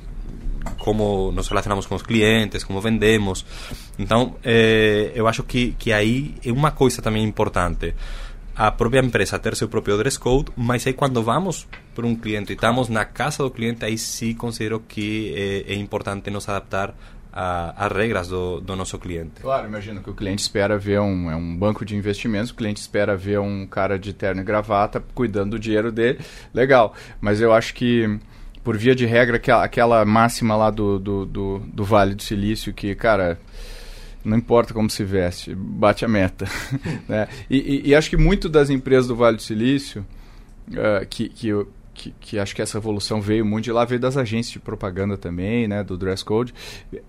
[0.79, 3.45] como nos relacionamos com os clientes, como vendemos.
[3.99, 4.37] Então,
[5.15, 7.95] eu acho que, que aí é uma coisa também importante.
[8.57, 12.53] A própria empresa ter seu próprio dress code, mas aí quando vamos para um cliente
[12.53, 15.35] e estamos na casa do cliente, aí sim considero que
[15.67, 16.95] é, é importante nos adaptar
[17.35, 19.41] às regras do, do, nosso cliente.
[19.41, 22.81] Claro, imagino que o cliente espera ver um, é um banco de investimentos, o cliente
[22.81, 26.21] espera ver um cara de terno e gravata cuidando do dinheiro dele.
[26.53, 28.21] Legal, mas eu acho que
[28.65, 32.73] por via de regra, aquela, aquela máxima lá do, do, do, do Vale do Silício,
[32.73, 33.39] que, cara,
[34.25, 36.47] não importa como se veste, bate a meta.
[37.07, 37.29] né?
[37.51, 40.05] E, e, e, acho que muito das empresas do Vale do Silício,
[40.71, 41.51] uh, que, que
[41.95, 45.17] que, que, acho que essa evolução veio muito de lá, veio das agências de propaganda
[45.17, 46.53] também, né, do dress code.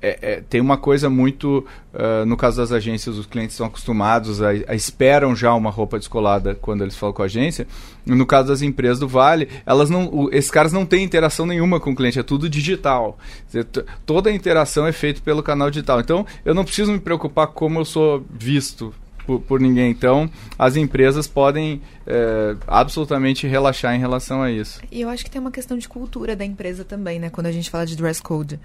[0.01, 4.41] É, é, tem uma coisa muito, uh, no caso das agências, os clientes estão acostumados
[4.41, 7.67] a, a, esperam já uma roupa descolada quando eles falam com a agência.
[8.05, 11.79] No caso das empresas do Vale, elas não, o, esses caras não têm interação nenhuma
[11.79, 13.17] com o cliente, é tudo digital.
[13.47, 13.65] Dizer,
[14.05, 15.99] toda a interação é feita pelo canal digital.
[15.99, 18.93] Então, eu não preciso me preocupar como eu sou visto
[19.25, 19.91] por, por ninguém.
[19.91, 24.81] Então, as empresas podem é, absolutamente relaxar em relação a isso.
[24.91, 27.29] E eu acho que tem uma questão de cultura da empresa também, né?
[27.29, 28.59] Quando a gente fala de dress code.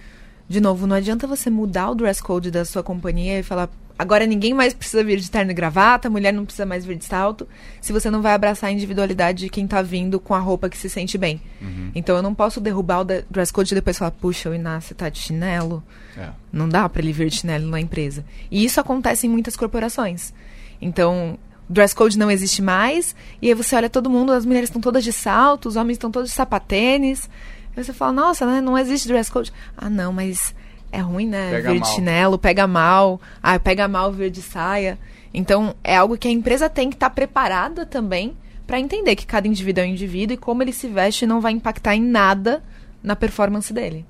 [0.49, 3.69] de novo, não adianta você mudar o dress code da sua companhia e falar
[4.01, 7.05] agora ninguém mais precisa vir de terno e gravata, mulher não precisa mais vir de
[7.05, 7.47] salto,
[7.83, 10.79] se você não vai abraçar a individualidade de quem tá vindo com a roupa que
[10.79, 11.39] se sente bem.
[11.61, 11.91] Uhum.
[11.95, 15.11] Então eu não posso derrubar o dress code e depois falar, puxa, o Inácio tá
[15.11, 15.83] de chinelo.
[16.17, 16.31] É.
[16.51, 18.25] Não dá para ele vir de chinelo na empresa.
[18.51, 20.33] E isso acontece em muitas corporações.
[20.81, 21.39] Então,
[21.69, 25.05] dress code não existe mais, e aí você olha todo mundo, as mulheres estão todas
[25.05, 27.29] de salto, os homens estão todos de sapatênis.
[27.77, 29.53] Aí você fala, nossa, né, não existe dress code.
[29.77, 30.55] Ah, não, mas
[30.91, 31.51] é ruim, né?
[31.51, 33.21] Pega vir de chinelo, pega mal.
[33.43, 34.99] Ah, pega mal vir de saia.
[35.33, 39.27] Então, é algo que a empresa tem que estar tá preparada também para entender que
[39.27, 42.63] cada indivíduo é um indivíduo e como ele se veste não vai impactar em nada
[43.03, 44.05] na performance dele.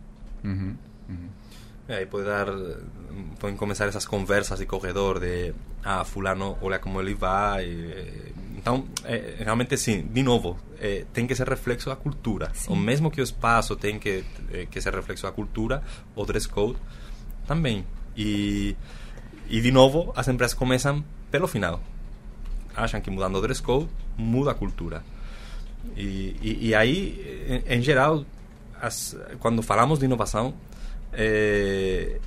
[0.45, 0.75] Uhum.
[1.09, 1.29] Uhum.
[1.89, 2.47] É, e pode dar
[3.39, 7.67] podem começar essas conversas de corredor de ah, fulano, olha como ele vai.
[8.57, 12.51] Então, é, realmente sim, de novo, é, tem que ser reflexo da cultura.
[12.53, 12.73] Sim.
[12.73, 14.25] O mesmo que o espaço tem que,
[14.71, 15.83] que ser reflexo da cultura,
[16.15, 16.79] o dress code
[17.47, 17.87] também.
[18.17, 18.77] E,
[19.49, 21.81] e de novo, as empresas começam pelo final.
[22.77, 25.03] Acham que mudando o dress code, muda a cultura.
[25.97, 28.25] E, e, e aí, em, em geral,
[28.81, 30.55] as, quando falamos de inovação,
[31.13, 32.21] é,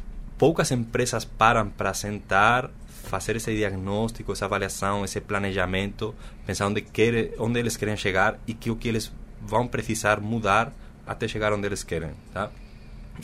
[0.43, 2.69] poucas empresas param para sentar,
[3.05, 6.13] fazer esse diagnóstico, essa avaliação, esse planejamento,
[6.45, 9.09] pensar onde, quer, onde eles querem chegar e que o que eles
[9.41, 10.73] vão precisar mudar
[11.07, 12.51] até chegar onde eles querem, tá?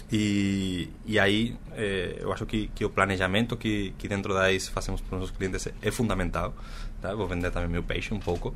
[0.10, 4.72] E, e aí, eh, eu acho que, que o planejamento que, que dentro da ICE
[4.72, 6.54] fazemos para os nossos clientes é fundamental.
[7.02, 7.14] Tá?
[7.14, 8.54] Vou vender também meu peixe um pouco.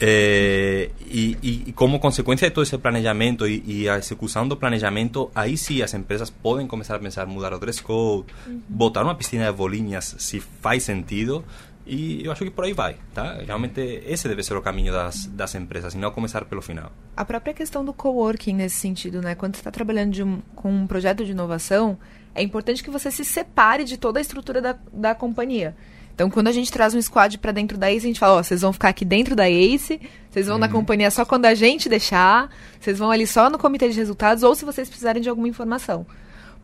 [0.00, 1.36] É, e,
[1.68, 5.80] e, como consequência de todo esse planejamento e, e, a execução do planejamento, aí sim
[5.80, 8.60] as empresas podem começar a pensar mudar o dress code, uhum.
[8.68, 11.44] botar uma piscina de bolinhas se faz sentido.
[11.86, 13.38] E eu acho que por aí vai, tá?
[13.46, 16.92] Realmente esse deve ser o caminho das, das empresas, e não começar pelo final.
[17.16, 19.34] A própria questão do coworking nesse sentido, né?
[19.34, 21.98] Quando você está trabalhando um, com um projeto de inovação,
[22.34, 25.74] é importante que você se separe de toda a estrutura da, da companhia.
[26.18, 28.42] Então, quando a gente traz um squad para dentro da Ace, a gente fala, ó,
[28.42, 30.60] vocês vão ficar aqui dentro da Ace, vocês vão uhum.
[30.60, 32.50] na companhia só quando a gente deixar,
[32.80, 36.04] vocês vão ali só no comitê de resultados, ou se vocês precisarem de alguma informação.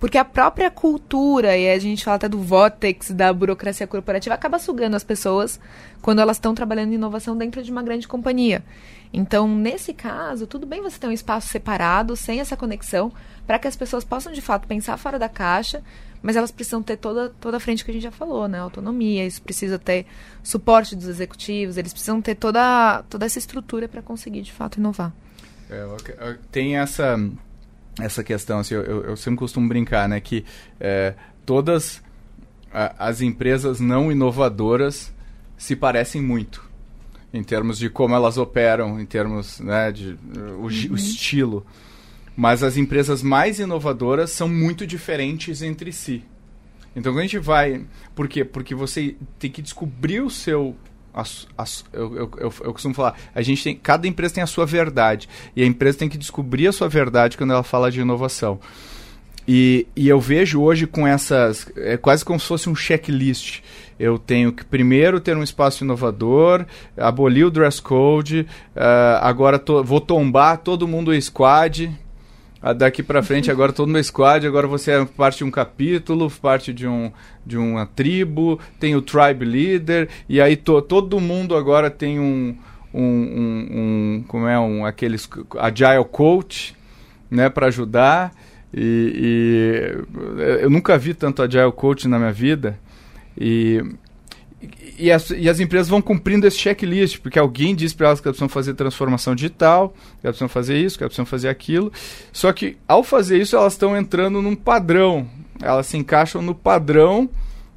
[0.00, 4.58] Porque a própria cultura, e a gente fala até do Votex, da burocracia corporativa, acaba
[4.58, 5.60] sugando as pessoas
[6.02, 8.64] quando elas estão trabalhando em inovação dentro de uma grande companhia.
[9.12, 13.12] Então, nesse caso, tudo bem você ter um espaço separado, sem essa conexão,
[13.46, 15.80] para que as pessoas possam de fato pensar fora da caixa,
[16.24, 18.58] mas elas precisam ter toda, toda a frente que a gente já falou, né?
[18.58, 20.06] Autonomia, isso precisa ter
[20.42, 25.12] suporte dos executivos, eles precisam ter toda, toda essa estrutura para conseguir, de fato, inovar.
[25.68, 27.20] É, tem essa,
[28.00, 30.18] essa questão, assim, eu, eu, sempre costumo brincar, né?
[30.18, 30.46] Que
[30.80, 31.12] é,
[31.44, 32.02] todas
[32.72, 35.12] as empresas não inovadoras
[35.58, 36.64] se parecem muito
[37.34, 40.66] em termos de como elas operam, em termos né, de o, uhum.
[40.66, 41.66] o estilo
[42.36, 46.24] mas as empresas mais inovadoras são muito diferentes entre si.
[46.96, 47.84] Então, a gente vai.
[48.14, 48.44] Por quê?
[48.44, 50.76] Porque você tem que descobrir o seu.
[51.92, 55.28] eu, eu, eu, eu, costumo falar, a gente tem, cada empresa tem a sua verdade.
[55.56, 58.60] E a empresa tem que descobrir a sua verdade quando ela fala de inovação.
[59.46, 61.70] E, e eu vejo hoje com essas.
[61.76, 63.60] É quase como se fosse um checklist.
[63.98, 66.66] Eu tenho que primeiro ter um espaço inovador,
[66.96, 71.92] abolir o dress code, uh, agora vou tombar todo mundo o squad,
[72.72, 76.72] daqui para frente agora todo no squad, agora você é parte de um capítulo, parte
[76.72, 77.12] de, um,
[77.44, 82.56] de uma tribo, tem o tribe leader, e aí to, todo mundo agora tem um,
[82.92, 86.74] um, um, um como é, um, aqueles agile coach,
[87.30, 88.32] né, para ajudar,
[88.72, 89.12] e,
[90.32, 92.78] e eu nunca vi tanto agile coach na minha vida,
[93.36, 93.82] e
[94.98, 98.28] e as, e as empresas vão cumprindo esse checklist, porque alguém diz para elas que
[98.28, 101.92] elas precisam fazer transformação digital, que elas precisam fazer isso, que elas precisam fazer aquilo.
[102.32, 105.28] Só que ao fazer isso, elas estão entrando num padrão.
[105.60, 107.28] Elas se encaixam no padrão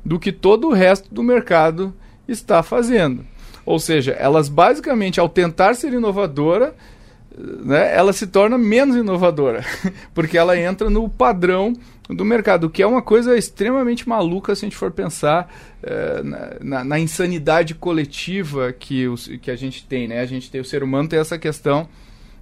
[0.03, 1.93] do que todo o resto do mercado
[2.27, 3.25] está fazendo.
[3.65, 6.73] Ou seja, elas basicamente, ao tentar ser inovadora,
[7.37, 9.63] né, ela se torna menos inovadora,
[10.13, 11.73] porque ela entra no padrão
[12.09, 16.21] do mercado, que é uma coisa extremamente maluca se a gente for pensar é,
[16.61, 20.07] na, na, insanidade coletiva que, os, que a gente tem.
[20.07, 20.21] Né?
[20.21, 21.87] A gente tem o ser humano tem essa questão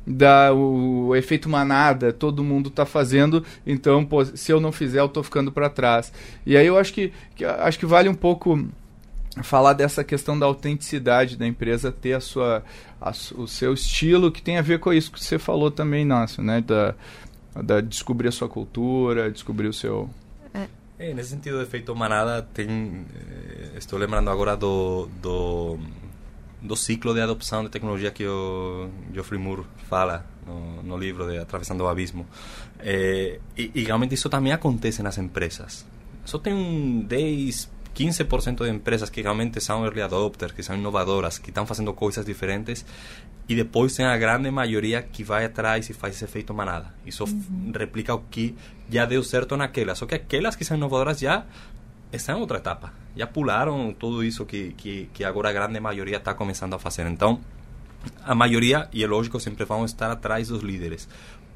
[0.05, 4.99] da o, o efeito manada, todo mundo está fazendo, então pô, se eu não fizer
[4.99, 6.13] eu estou ficando para trás.
[6.45, 8.67] E aí eu acho que, que acho que vale um pouco
[9.43, 12.63] falar dessa questão da autenticidade da empresa ter a sua
[13.01, 16.41] a, o seu estilo que tem a ver com isso que você falou também, Nácio,
[16.43, 16.95] né, da,
[17.55, 20.09] da descobrir a sua cultura, descobrir o seu
[20.53, 20.67] é.
[20.97, 25.79] é nesse sentido de efeito manada tem eh, estou lembrando agora do, do
[26.61, 31.37] do ciclo de adopção de tecnologia que o Geoffrey Moore fala no, no livro de
[31.37, 32.25] Atravessando o Abismo.
[32.79, 35.85] É, e, e, realmente isso também acontece nas empresas.
[36.23, 41.39] Só tem um 10, 15% de empresas que realmente são early adopters, que são inovadoras,
[41.39, 42.85] que estão fazendo coisas diferentes,
[43.47, 46.93] e depois tem a grande maioria que vai atrás e faz esse efeito manada.
[47.05, 47.71] Isso uhum.
[47.73, 48.55] replica o que
[48.89, 49.97] já deu certo naquelas.
[49.97, 51.45] Só que aquelas que são inovadoras já
[52.11, 52.93] estão em outra etapa.
[53.15, 57.07] Já pularam tudo isso que, que, que agora a grande maioria está começando a fazer.
[57.07, 57.39] Então,
[58.23, 61.07] a maioria, e é lógico, sempre vão estar atrás dos líderes.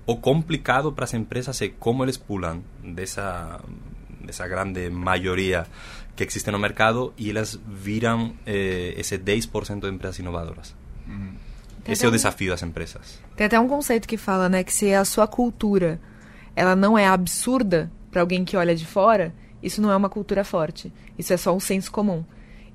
[0.05, 3.59] O complicado para as empresas é como eles pulam dessa,
[4.21, 5.67] dessa grande maioria
[6.25, 10.75] que existe no mercado e elas viram eh, esse 10% de empresas inovadoras.
[11.07, 11.33] Uhum.
[11.87, 13.19] Esse é o desafio das empresas.
[13.35, 15.99] Tem até um conceito que fala, né, que se a sua cultura
[16.55, 20.43] ela não é absurda para alguém que olha de fora, isso não é uma cultura
[20.43, 20.91] forte.
[21.17, 22.23] Isso é só um senso comum.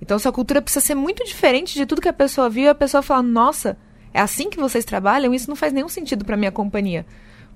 [0.01, 2.75] Então, sua cultura precisa ser muito diferente de tudo que a pessoa viu e a
[2.75, 3.77] pessoa fala: "Nossa,
[4.13, 5.33] é assim que vocês trabalham?
[5.33, 7.07] Isso não faz nenhum sentido para minha companhia".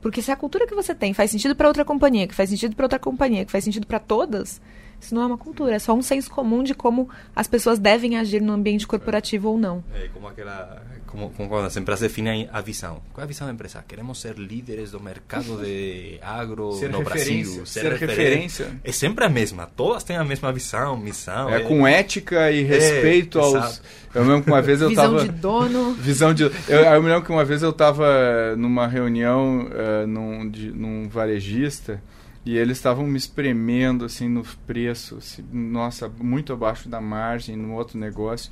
[0.00, 2.76] Porque se a cultura que você tem faz sentido para outra companhia, que faz sentido
[2.76, 4.60] para outra companhia, que faz sentido para todas,
[5.00, 8.16] isso não é uma cultura, é só um senso comum de como as pessoas devem
[8.16, 9.82] agir no ambiente corporativo ou não.
[9.94, 13.00] É como aquela como, como quando as empresas definem a visão.
[13.12, 13.82] Qual é a visão da empresa?
[13.86, 17.64] Queremos ser líderes do mercado de agro ser no Brasil.
[17.64, 18.70] Ser, ser referência.
[18.84, 19.66] É sempre a mesma.
[19.66, 21.48] Todas têm a mesma visão, missão.
[21.48, 21.60] É, é...
[21.60, 23.54] com ética e respeito é, aos...
[23.54, 23.82] Exato.
[24.14, 25.18] Eu lembro que uma vez eu visão tava...
[25.18, 25.92] Visão de dono.
[25.98, 26.42] Visão de...
[26.42, 31.08] Eu, eu me lembro que uma vez eu estava numa reunião uh, num, de, num
[31.08, 32.02] varejista
[32.44, 37.74] e eles estavam me espremendo assim no preço, assim, nossa, muito abaixo da margem no
[37.74, 38.50] outro negócio.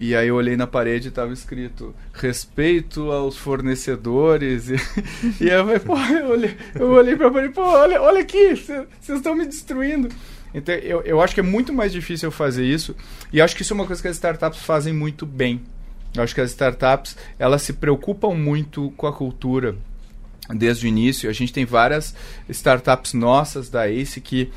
[0.00, 4.68] E aí eu olhei na parede e estava escrito respeito aos fornecedores.
[5.40, 8.20] E, e aí eu falei, pô, eu olhei, eu olhei pra parede, pô, olha, olha
[8.20, 10.08] aqui, vocês estão me destruindo.
[10.52, 12.96] Então eu, eu acho que é muito mais difícil fazer isso.
[13.32, 15.62] E acho que isso é uma coisa que as startups fazem muito bem.
[16.14, 19.76] Eu acho que as startups, elas se preocupam muito com a cultura
[20.54, 21.28] desde o início.
[21.28, 22.14] A gente tem várias
[22.48, 24.50] startups nossas da ACE que,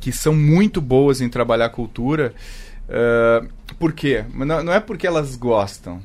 [0.00, 2.34] que são muito boas em trabalhar cultura.
[2.88, 4.24] Uh, por quê?
[4.34, 6.02] Não, não é porque elas gostam,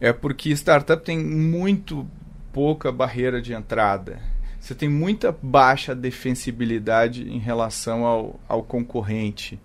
[0.00, 2.06] é porque startup tem muito
[2.52, 4.18] pouca barreira de entrada.
[4.58, 9.60] Você tem muita baixa defensibilidade em relação ao, ao concorrente.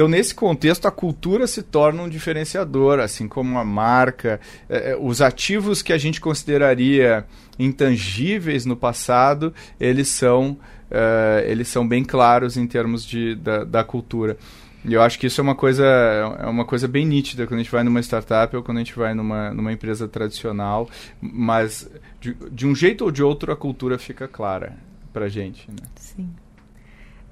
[0.00, 5.20] Então, nesse contexto, a cultura se torna um diferenciador, assim como a marca, eh, os
[5.20, 7.26] ativos que a gente consideraria
[7.58, 10.52] intangíveis no passado, eles são,
[10.90, 14.38] uh, eles são bem claros em termos de, da, da cultura.
[14.86, 17.62] E eu acho que isso é uma coisa é uma coisa bem nítida quando a
[17.62, 20.88] gente vai numa startup ou quando a gente vai numa, numa empresa tradicional,
[21.20, 21.86] mas
[22.18, 24.78] de, de um jeito ou de outro a cultura fica clara
[25.12, 25.70] pra gente.
[25.70, 25.86] Né?
[25.96, 26.30] Sim.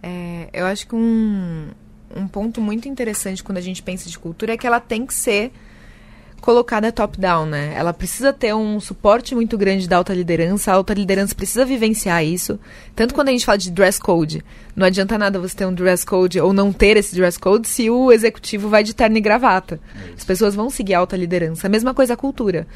[0.02, 1.68] É, eu acho que um,
[2.14, 5.14] um ponto muito interessante quando a gente pensa de cultura é que ela tem que
[5.14, 5.52] ser
[6.40, 7.72] colocada top-down, né?
[7.74, 12.24] Ela precisa ter um suporte muito grande da alta liderança, a alta liderança precisa vivenciar
[12.24, 12.58] isso.
[12.94, 14.44] Tanto quando a gente fala de dress code,
[14.74, 17.90] não adianta nada você ter um dress code ou não ter esse dress code se
[17.90, 19.80] o executivo vai de terno e gravata.
[20.16, 21.66] As pessoas vão seguir a alta liderança.
[21.66, 22.66] A mesma coisa a cultura.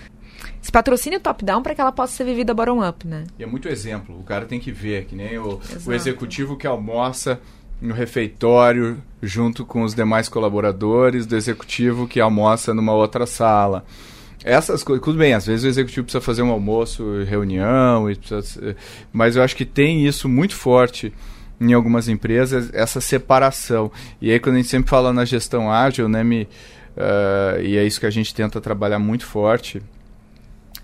[0.61, 3.25] Se patrocine top-down para que ela possa ser vivida bottom-up, né?
[3.39, 4.19] E é muito exemplo.
[4.19, 7.41] O cara tem que ver, que nem o, o executivo que almoça
[7.83, 13.85] no refeitório junto com os demais colaboradores do executivo que almoça numa outra sala.
[14.45, 18.77] Essas coisas, tudo bem, às vezes o executivo precisa fazer um almoço, reunião, precisa,
[19.13, 21.13] mas eu acho que tem isso muito forte
[21.61, 23.91] em algumas empresas, essa separação.
[24.21, 26.43] E aí quando a gente sempre fala na gestão ágil, né, me,
[26.97, 29.83] uh, e é isso que a gente tenta trabalhar muito forte,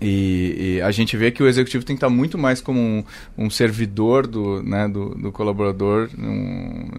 [0.01, 3.03] e, e, a gente vê que o executivo tem que estar muito mais como um,
[3.37, 6.89] um servidor do, né, do, do colaborador um,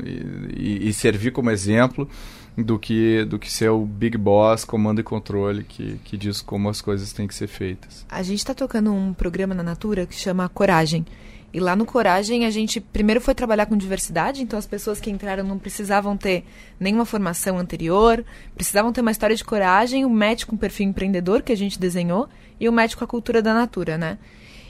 [0.55, 2.09] e, e, servir como exemplo
[2.57, 6.69] do que, do que ser o big boss, comando e controle que, que diz como
[6.69, 8.05] as coisas têm que ser feitas.
[8.09, 11.07] A gente está tocando um programa na Natura que chama Coragem.
[11.53, 15.11] E lá no Coragem a gente primeiro foi trabalhar com diversidade, então as pessoas que
[15.11, 16.45] entraram não precisavam ter
[16.79, 21.53] nenhuma formação anterior, precisavam ter uma história de coragem, o médico com perfil empreendedor que
[21.53, 22.29] a gente desenhou
[22.61, 24.19] e o médico com a cultura da natura, né?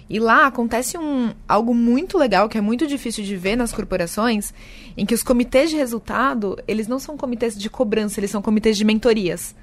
[0.08, 4.52] E lá acontece um, algo muito legal, que é muito difícil de ver nas corporações,
[4.96, 8.76] em que os comitês de resultado, eles não são comitês de cobrança, eles são comitês
[8.76, 9.54] de mentorias.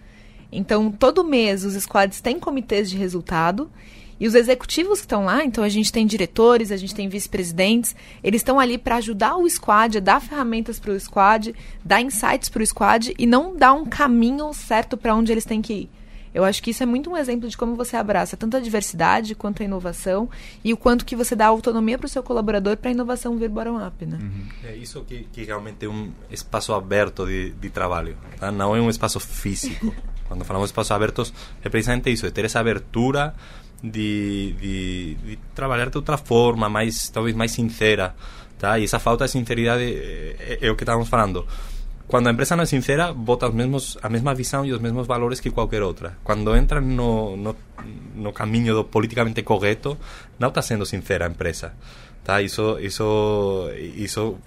[0.50, 3.70] Então, todo mês os squads têm comitês de resultado
[4.20, 7.96] e os executivos que estão lá, então a gente tem diretores, a gente tem vice-presidentes,
[8.24, 11.54] eles estão ali para ajudar o squad, a dar ferramentas para o squad,
[11.84, 15.62] dar insights para o squad e não dar um caminho certo para onde eles têm
[15.62, 15.90] que ir.
[16.34, 19.34] Eu acho que isso é muito um exemplo de como você abraça tanto a diversidade
[19.34, 20.30] quanto a inovação
[20.64, 23.50] e o quanto que você dá autonomia para o seu colaborador para a inovação vir
[23.50, 24.20] bottom-up, né?
[24.22, 24.48] Uhum.
[24.64, 28.52] É isso que, que realmente é um espaço aberto de, de trabalho, tá?
[28.52, 29.92] não é um espaço físico.
[30.28, 33.34] Quando falamos de espaços abertos, é precisamente isso, é ter essa abertura
[33.84, 38.16] de, de, de trabalhar de outra forma, mais talvez mais sincera,
[38.58, 38.80] tá?
[38.80, 41.46] E essa falta de sinceridade é, é o que estávamos falando.
[42.08, 45.06] Quando a empresa não é sincera, bota os mesmos, a mesma visão e os mesmos
[45.06, 46.18] valores que qualquer outra.
[46.24, 47.56] Quando entra no, no,
[48.16, 49.98] no caminho do politicamente correto,
[50.40, 51.74] não está sendo sincera a empresa.
[52.24, 52.42] Tá?
[52.42, 54.38] Isso, isso, isso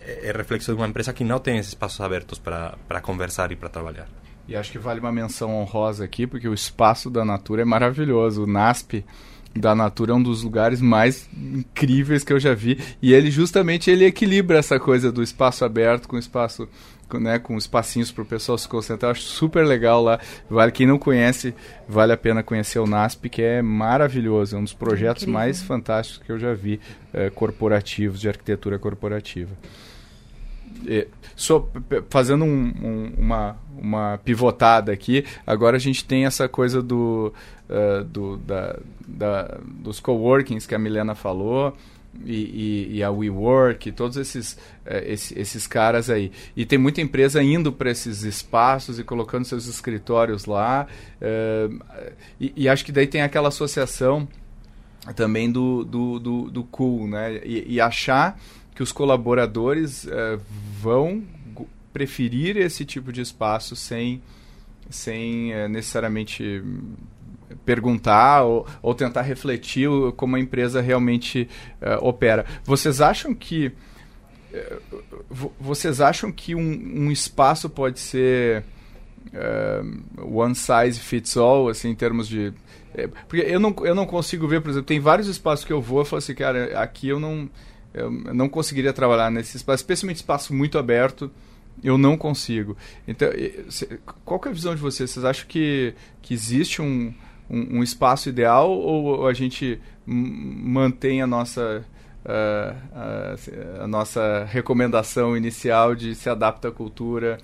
[0.00, 3.68] é reflexo de uma empresa que não tem esses espaços abertos para conversar e para
[3.68, 4.08] trabalhar.
[4.50, 8.42] E acho que vale uma menção honrosa aqui, porque o espaço da Natura é maravilhoso.
[8.42, 9.04] O NASP
[9.54, 12.76] da Natura é um dos lugares mais incríveis que eu já vi.
[13.00, 16.68] E ele justamente ele equilibra essa coisa do espaço aberto com o espaço
[17.14, 19.12] né, com espacinhos para o pessoal se concentrar.
[19.12, 20.18] Acho super legal lá.
[20.48, 21.54] Vale quem não conhece,
[21.88, 24.56] vale a pena conhecer o NASP, que é maravilhoso.
[24.56, 25.40] É um dos projetos Incrível.
[25.40, 26.80] mais fantásticos que eu já vi
[27.12, 29.52] é, corporativos de arquitetura corporativa.
[30.86, 31.68] E, so,
[32.08, 37.32] fazendo um, um, uma, uma pivotada aqui, agora a gente tem essa coisa do,
[37.68, 41.76] uh, do da, da, dos coworkings que a Milena falou
[42.24, 46.32] e, e, e, a WeWork, todos esses, é, esses, esses caras aí.
[46.56, 50.86] E tem muita empresa indo para esses espaços e colocando seus escritórios lá.
[51.20, 51.68] É,
[52.40, 54.28] e, e, acho que daí tem aquela associação
[55.14, 57.40] também do, do, do, do cool, né?
[57.44, 58.38] E, achar
[58.80, 60.38] que os colaboradores é,
[60.80, 61.22] vão
[61.92, 64.22] preferir esse tipo de espaço sem,
[64.88, 66.64] sem necessariamente
[67.62, 71.46] perguntar ou, ou tentar refletir como a empresa realmente
[71.82, 72.46] uh, opera.
[72.64, 73.70] Vocês acham que
[75.60, 78.64] vocês acham que um, um espaço pode ser
[80.16, 82.52] one size fits all, assim, em termos de
[83.28, 86.02] porque eu não, eu não consigo ver, por exemplo, tem vários espaços que eu vou
[86.02, 87.48] e falo assim, cara, aqui eu não,
[87.92, 91.30] eu não conseguiria trabalhar nesse espaço, especialmente espaço muito aberto,
[91.82, 92.76] eu não consigo.
[93.06, 93.28] Então,
[94.24, 95.10] qual é a visão de vocês?
[95.10, 97.12] Vocês acham que, que existe um,
[97.48, 101.84] um, um espaço ideal ou a gente mantém a nossa
[102.24, 107.38] uh, a, a nossa recomendação inicial de se adapta à cultura?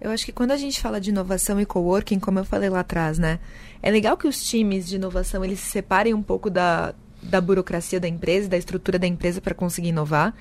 [0.00, 2.80] Eu acho que quando a gente fala de inovação e coworking, como eu falei lá
[2.80, 3.38] atrás, né?
[3.82, 8.00] É legal que os times de inovação eles se separem um pouco da, da burocracia
[8.00, 10.34] da empresa, da estrutura da empresa para conseguir inovar.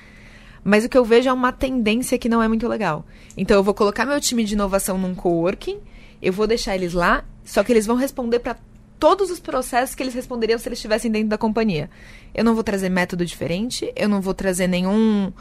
[0.63, 3.05] Mas o que eu vejo é uma tendência que não é muito legal.
[3.37, 5.79] Então eu vou colocar meu time de inovação num coworking,
[6.21, 8.57] eu vou deixar eles lá, só que eles vão responder para
[8.99, 11.89] todos os processos que eles responderiam se eles estivessem dentro da companhia.
[12.35, 15.31] Eu não vou trazer método diferente, eu não vou trazer nenhum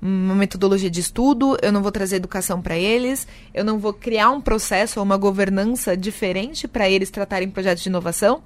[0.00, 4.30] uma metodologia de estudo, eu não vou trazer educação para eles, eu não vou criar
[4.30, 8.42] um processo ou uma governança diferente para eles tratarem projetos de inovação.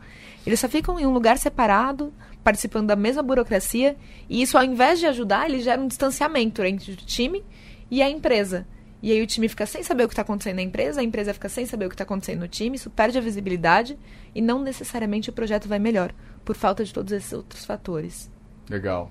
[0.47, 2.13] Eles só ficam em um lugar separado,
[2.43, 3.97] participando da mesma burocracia,
[4.29, 7.45] e isso, ao invés de ajudar, ele gera um distanciamento entre o time
[7.91, 8.67] e a empresa.
[9.01, 11.33] E aí o time fica sem saber o que está acontecendo na empresa, a empresa
[11.33, 13.97] fica sem saber o que está acontecendo no time, isso perde a visibilidade
[14.35, 16.13] e não necessariamente o projeto vai melhor,
[16.45, 18.31] por falta de todos esses outros fatores.
[18.69, 19.11] Legal.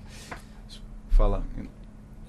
[1.08, 1.42] Fala.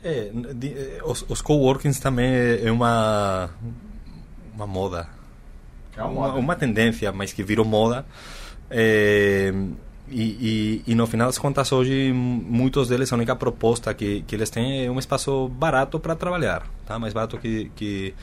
[0.02, 2.32] É, de, eh, os, os coworkings também
[2.64, 3.50] é uma,
[4.54, 5.10] uma moda.
[5.98, 6.34] É uma, moda.
[6.34, 8.06] uma, uma tendência, mas que virou moda.
[8.70, 9.52] É,
[10.12, 14.36] e, e, e, no final das contas, hoje, muitos deles, a única proposta que, que
[14.36, 16.98] eles têm é um espaço barato para trabalhar, tá?
[17.00, 18.14] mais barato que, que,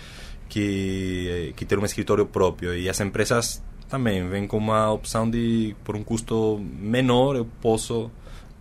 [0.48, 2.76] que, que, ter um escritório próprio.
[2.76, 8.10] E as empresas também vêm com uma opção de, por um custo menor, eu posso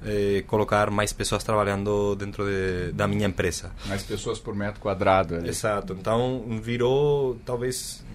[0.03, 3.71] eh, colocar mais pessoas trabalhando dentro de, da minha empresa.
[3.88, 5.36] Mais pessoas por metro quadrado.
[5.36, 5.49] Ali.
[5.49, 5.93] Exato.
[5.93, 8.05] Então, virou, talvez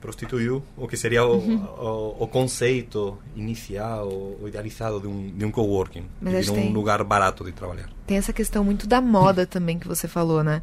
[0.00, 5.50] prostituiu o que seria o, o, o, conceito inicial, o idealizado de um, de um
[5.50, 7.88] coworking, de um lugar barato de trabalhar.
[8.06, 10.62] Tem essa questão muito da moda também que você falou, né?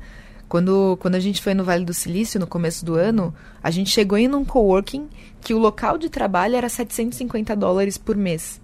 [0.49, 3.89] Quando, quando a gente foi no Vale do Silício, no começo do ano, a gente
[3.89, 5.09] chegou em um coworking
[5.41, 8.61] que o local de trabalho era 750 dólares por mês.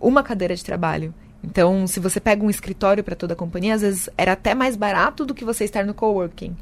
[0.00, 1.12] Uma cadeira de trabalho.
[1.42, 4.76] Então, se você pega um escritório para toda a companhia, às vezes era até mais
[4.76, 6.56] barato do que você estar no coworking.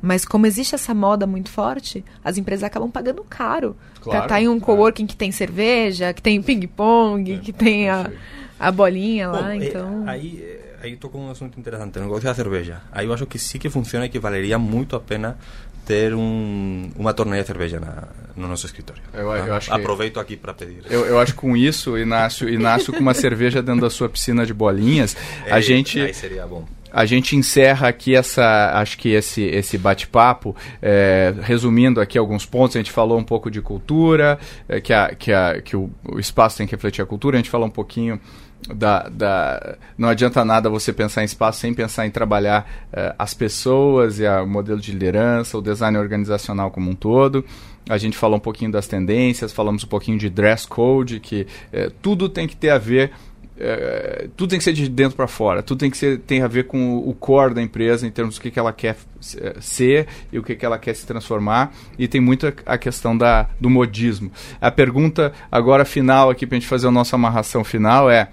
[0.00, 4.40] Mas como existe essa moda muito forte, as empresas acabam pagando caro claro, estar tá
[4.40, 5.06] em um coworking é.
[5.06, 8.10] que tem cerveja, que tem ping-pong, é, que tem a,
[8.58, 10.08] a bolinha lá, Bom, é, então...
[10.08, 12.80] É, aí, aí tocou um assunto interessante, o negócio da cerveja.
[12.92, 15.36] Aí eu acho que sim que funciona e que valeria muito a pena
[15.84, 19.02] ter um, uma torneira de cerveja na, no nosso escritório.
[19.14, 20.82] Eu, eu acho Aproveito aqui para pedir.
[20.90, 24.44] Eu, eu acho que com isso, Inácio, Inácio com uma cerveja dentro da sua piscina
[24.44, 25.16] de bolinhas,
[25.48, 26.00] a gente...
[26.00, 26.66] Aí seria bom
[26.96, 32.74] a gente encerra aqui essa, acho que esse, esse bate-papo, é, resumindo aqui alguns pontos,
[32.74, 36.18] a gente falou um pouco de cultura, é, que, a, que, a, que o, o,
[36.18, 38.18] espaço tem que refletir a cultura, a gente falou um pouquinho
[38.74, 43.34] da, da não adianta nada você pensar em espaço sem pensar em trabalhar é, as
[43.34, 47.44] pessoas e o modelo de liderança, o design organizacional como um todo.
[47.90, 51.90] A gente falou um pouquinho das tendências, falamos um pouquinho de dress code, que é,
[52.00, 53.12] tudo tem que ter a ver
[53.58, 56.48] é, tudo tem que ser de dentro para fora, tudo tem que ser, tem a
[56.48, 58.96] ver com o, core da empresa em termos do que, que ela quer
[59.38, 62.78] é, ser e o que, que ela quer se transformar e tem muito a, a
[62.78, 64.30] questão da, do modismo.
[64.60, 68.28] A pergunta agora final aqui para a gente fazer a nossa amarração final é,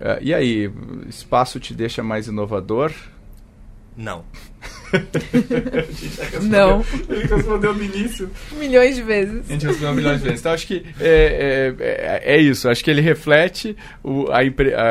[0.00, 0.70] é e aí,
[1.08, 2.92] espaço te deixa mais inovador?
[3.98, 4.24] Não.
[6.42, 6.84] não.
[7.08, 8.30] Ele respondeu no início.
[8.52, 9.50] Milhões de vezes.
[9.50, 10.38] A gente respondeu milhões de vezes.
[10.38, 12.68] Então, acho que é, é, é, é isso.
[12.68, 14.38] Acho que ele reflete o, a,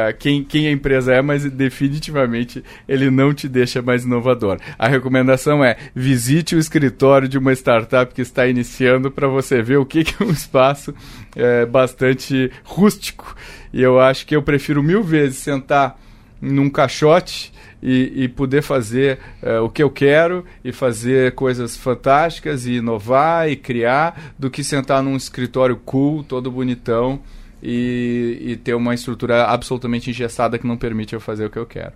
[0.10, 4.60] a, quem, quem a empresa é, mas definitivamente ele não te deixa mais inovador.
[4.78, 9.78] A recomendação é visite o escritório de uma startup que está iniciando para você ver
[9.78, 10.94] o que, que é um espaço
[11.34, 13.38] é, bastante rústico.
[13.72, 15.98] E eu acho que eu prefiro mil vezes sentar
[16.42, 22.66] num caixote e, e poder fazer uh, o que eu quero e fazer coisas fantásticas
[22.66, 27.20] e inovar e criar do que sentar num escritório cool, todo bonitão
[27.62, 31.66] e, e ter uma estrutura absolutamente engessada que não permite eu fazer o que eu
[31.66, 31.94] quero.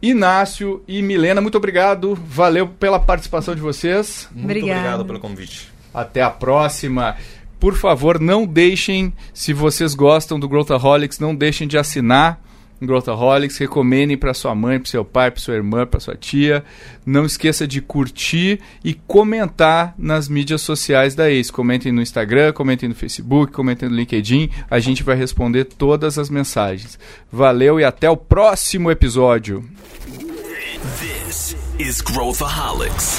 [0.00, 2.14] Inácio e Milena, muito obrigado.
[2.14, 4.28] Valeu pela participação de vocês.
[4.30, 4.78] Muito Obrigada.
[4.78, 5.68] obrigado pelo convite.
[5.92, 7.16] Até a próxima.
[7.58, 12.40] Por favor, não deixem, se vocês gostam do Growthaholics, não deixem de assinar
[12.80, 16.64] Growthaholics, recomendem para sua mãe, para seu pai, para sua irmã, para sua tia.
[17.04, 21.52] Não esqueça de curtir e comentar nas mídias sociais da Ace.
[21.52, 24.50] Comentem no Instagram, comentem no Facebook, comentem no LinkedIn.
[24.70, 26.98] A gente vai responder todas as mensagens.
[27.30, 29.64] Valeu e até o próximo episódio.
[31.00, 33.18] This is Growthaholics.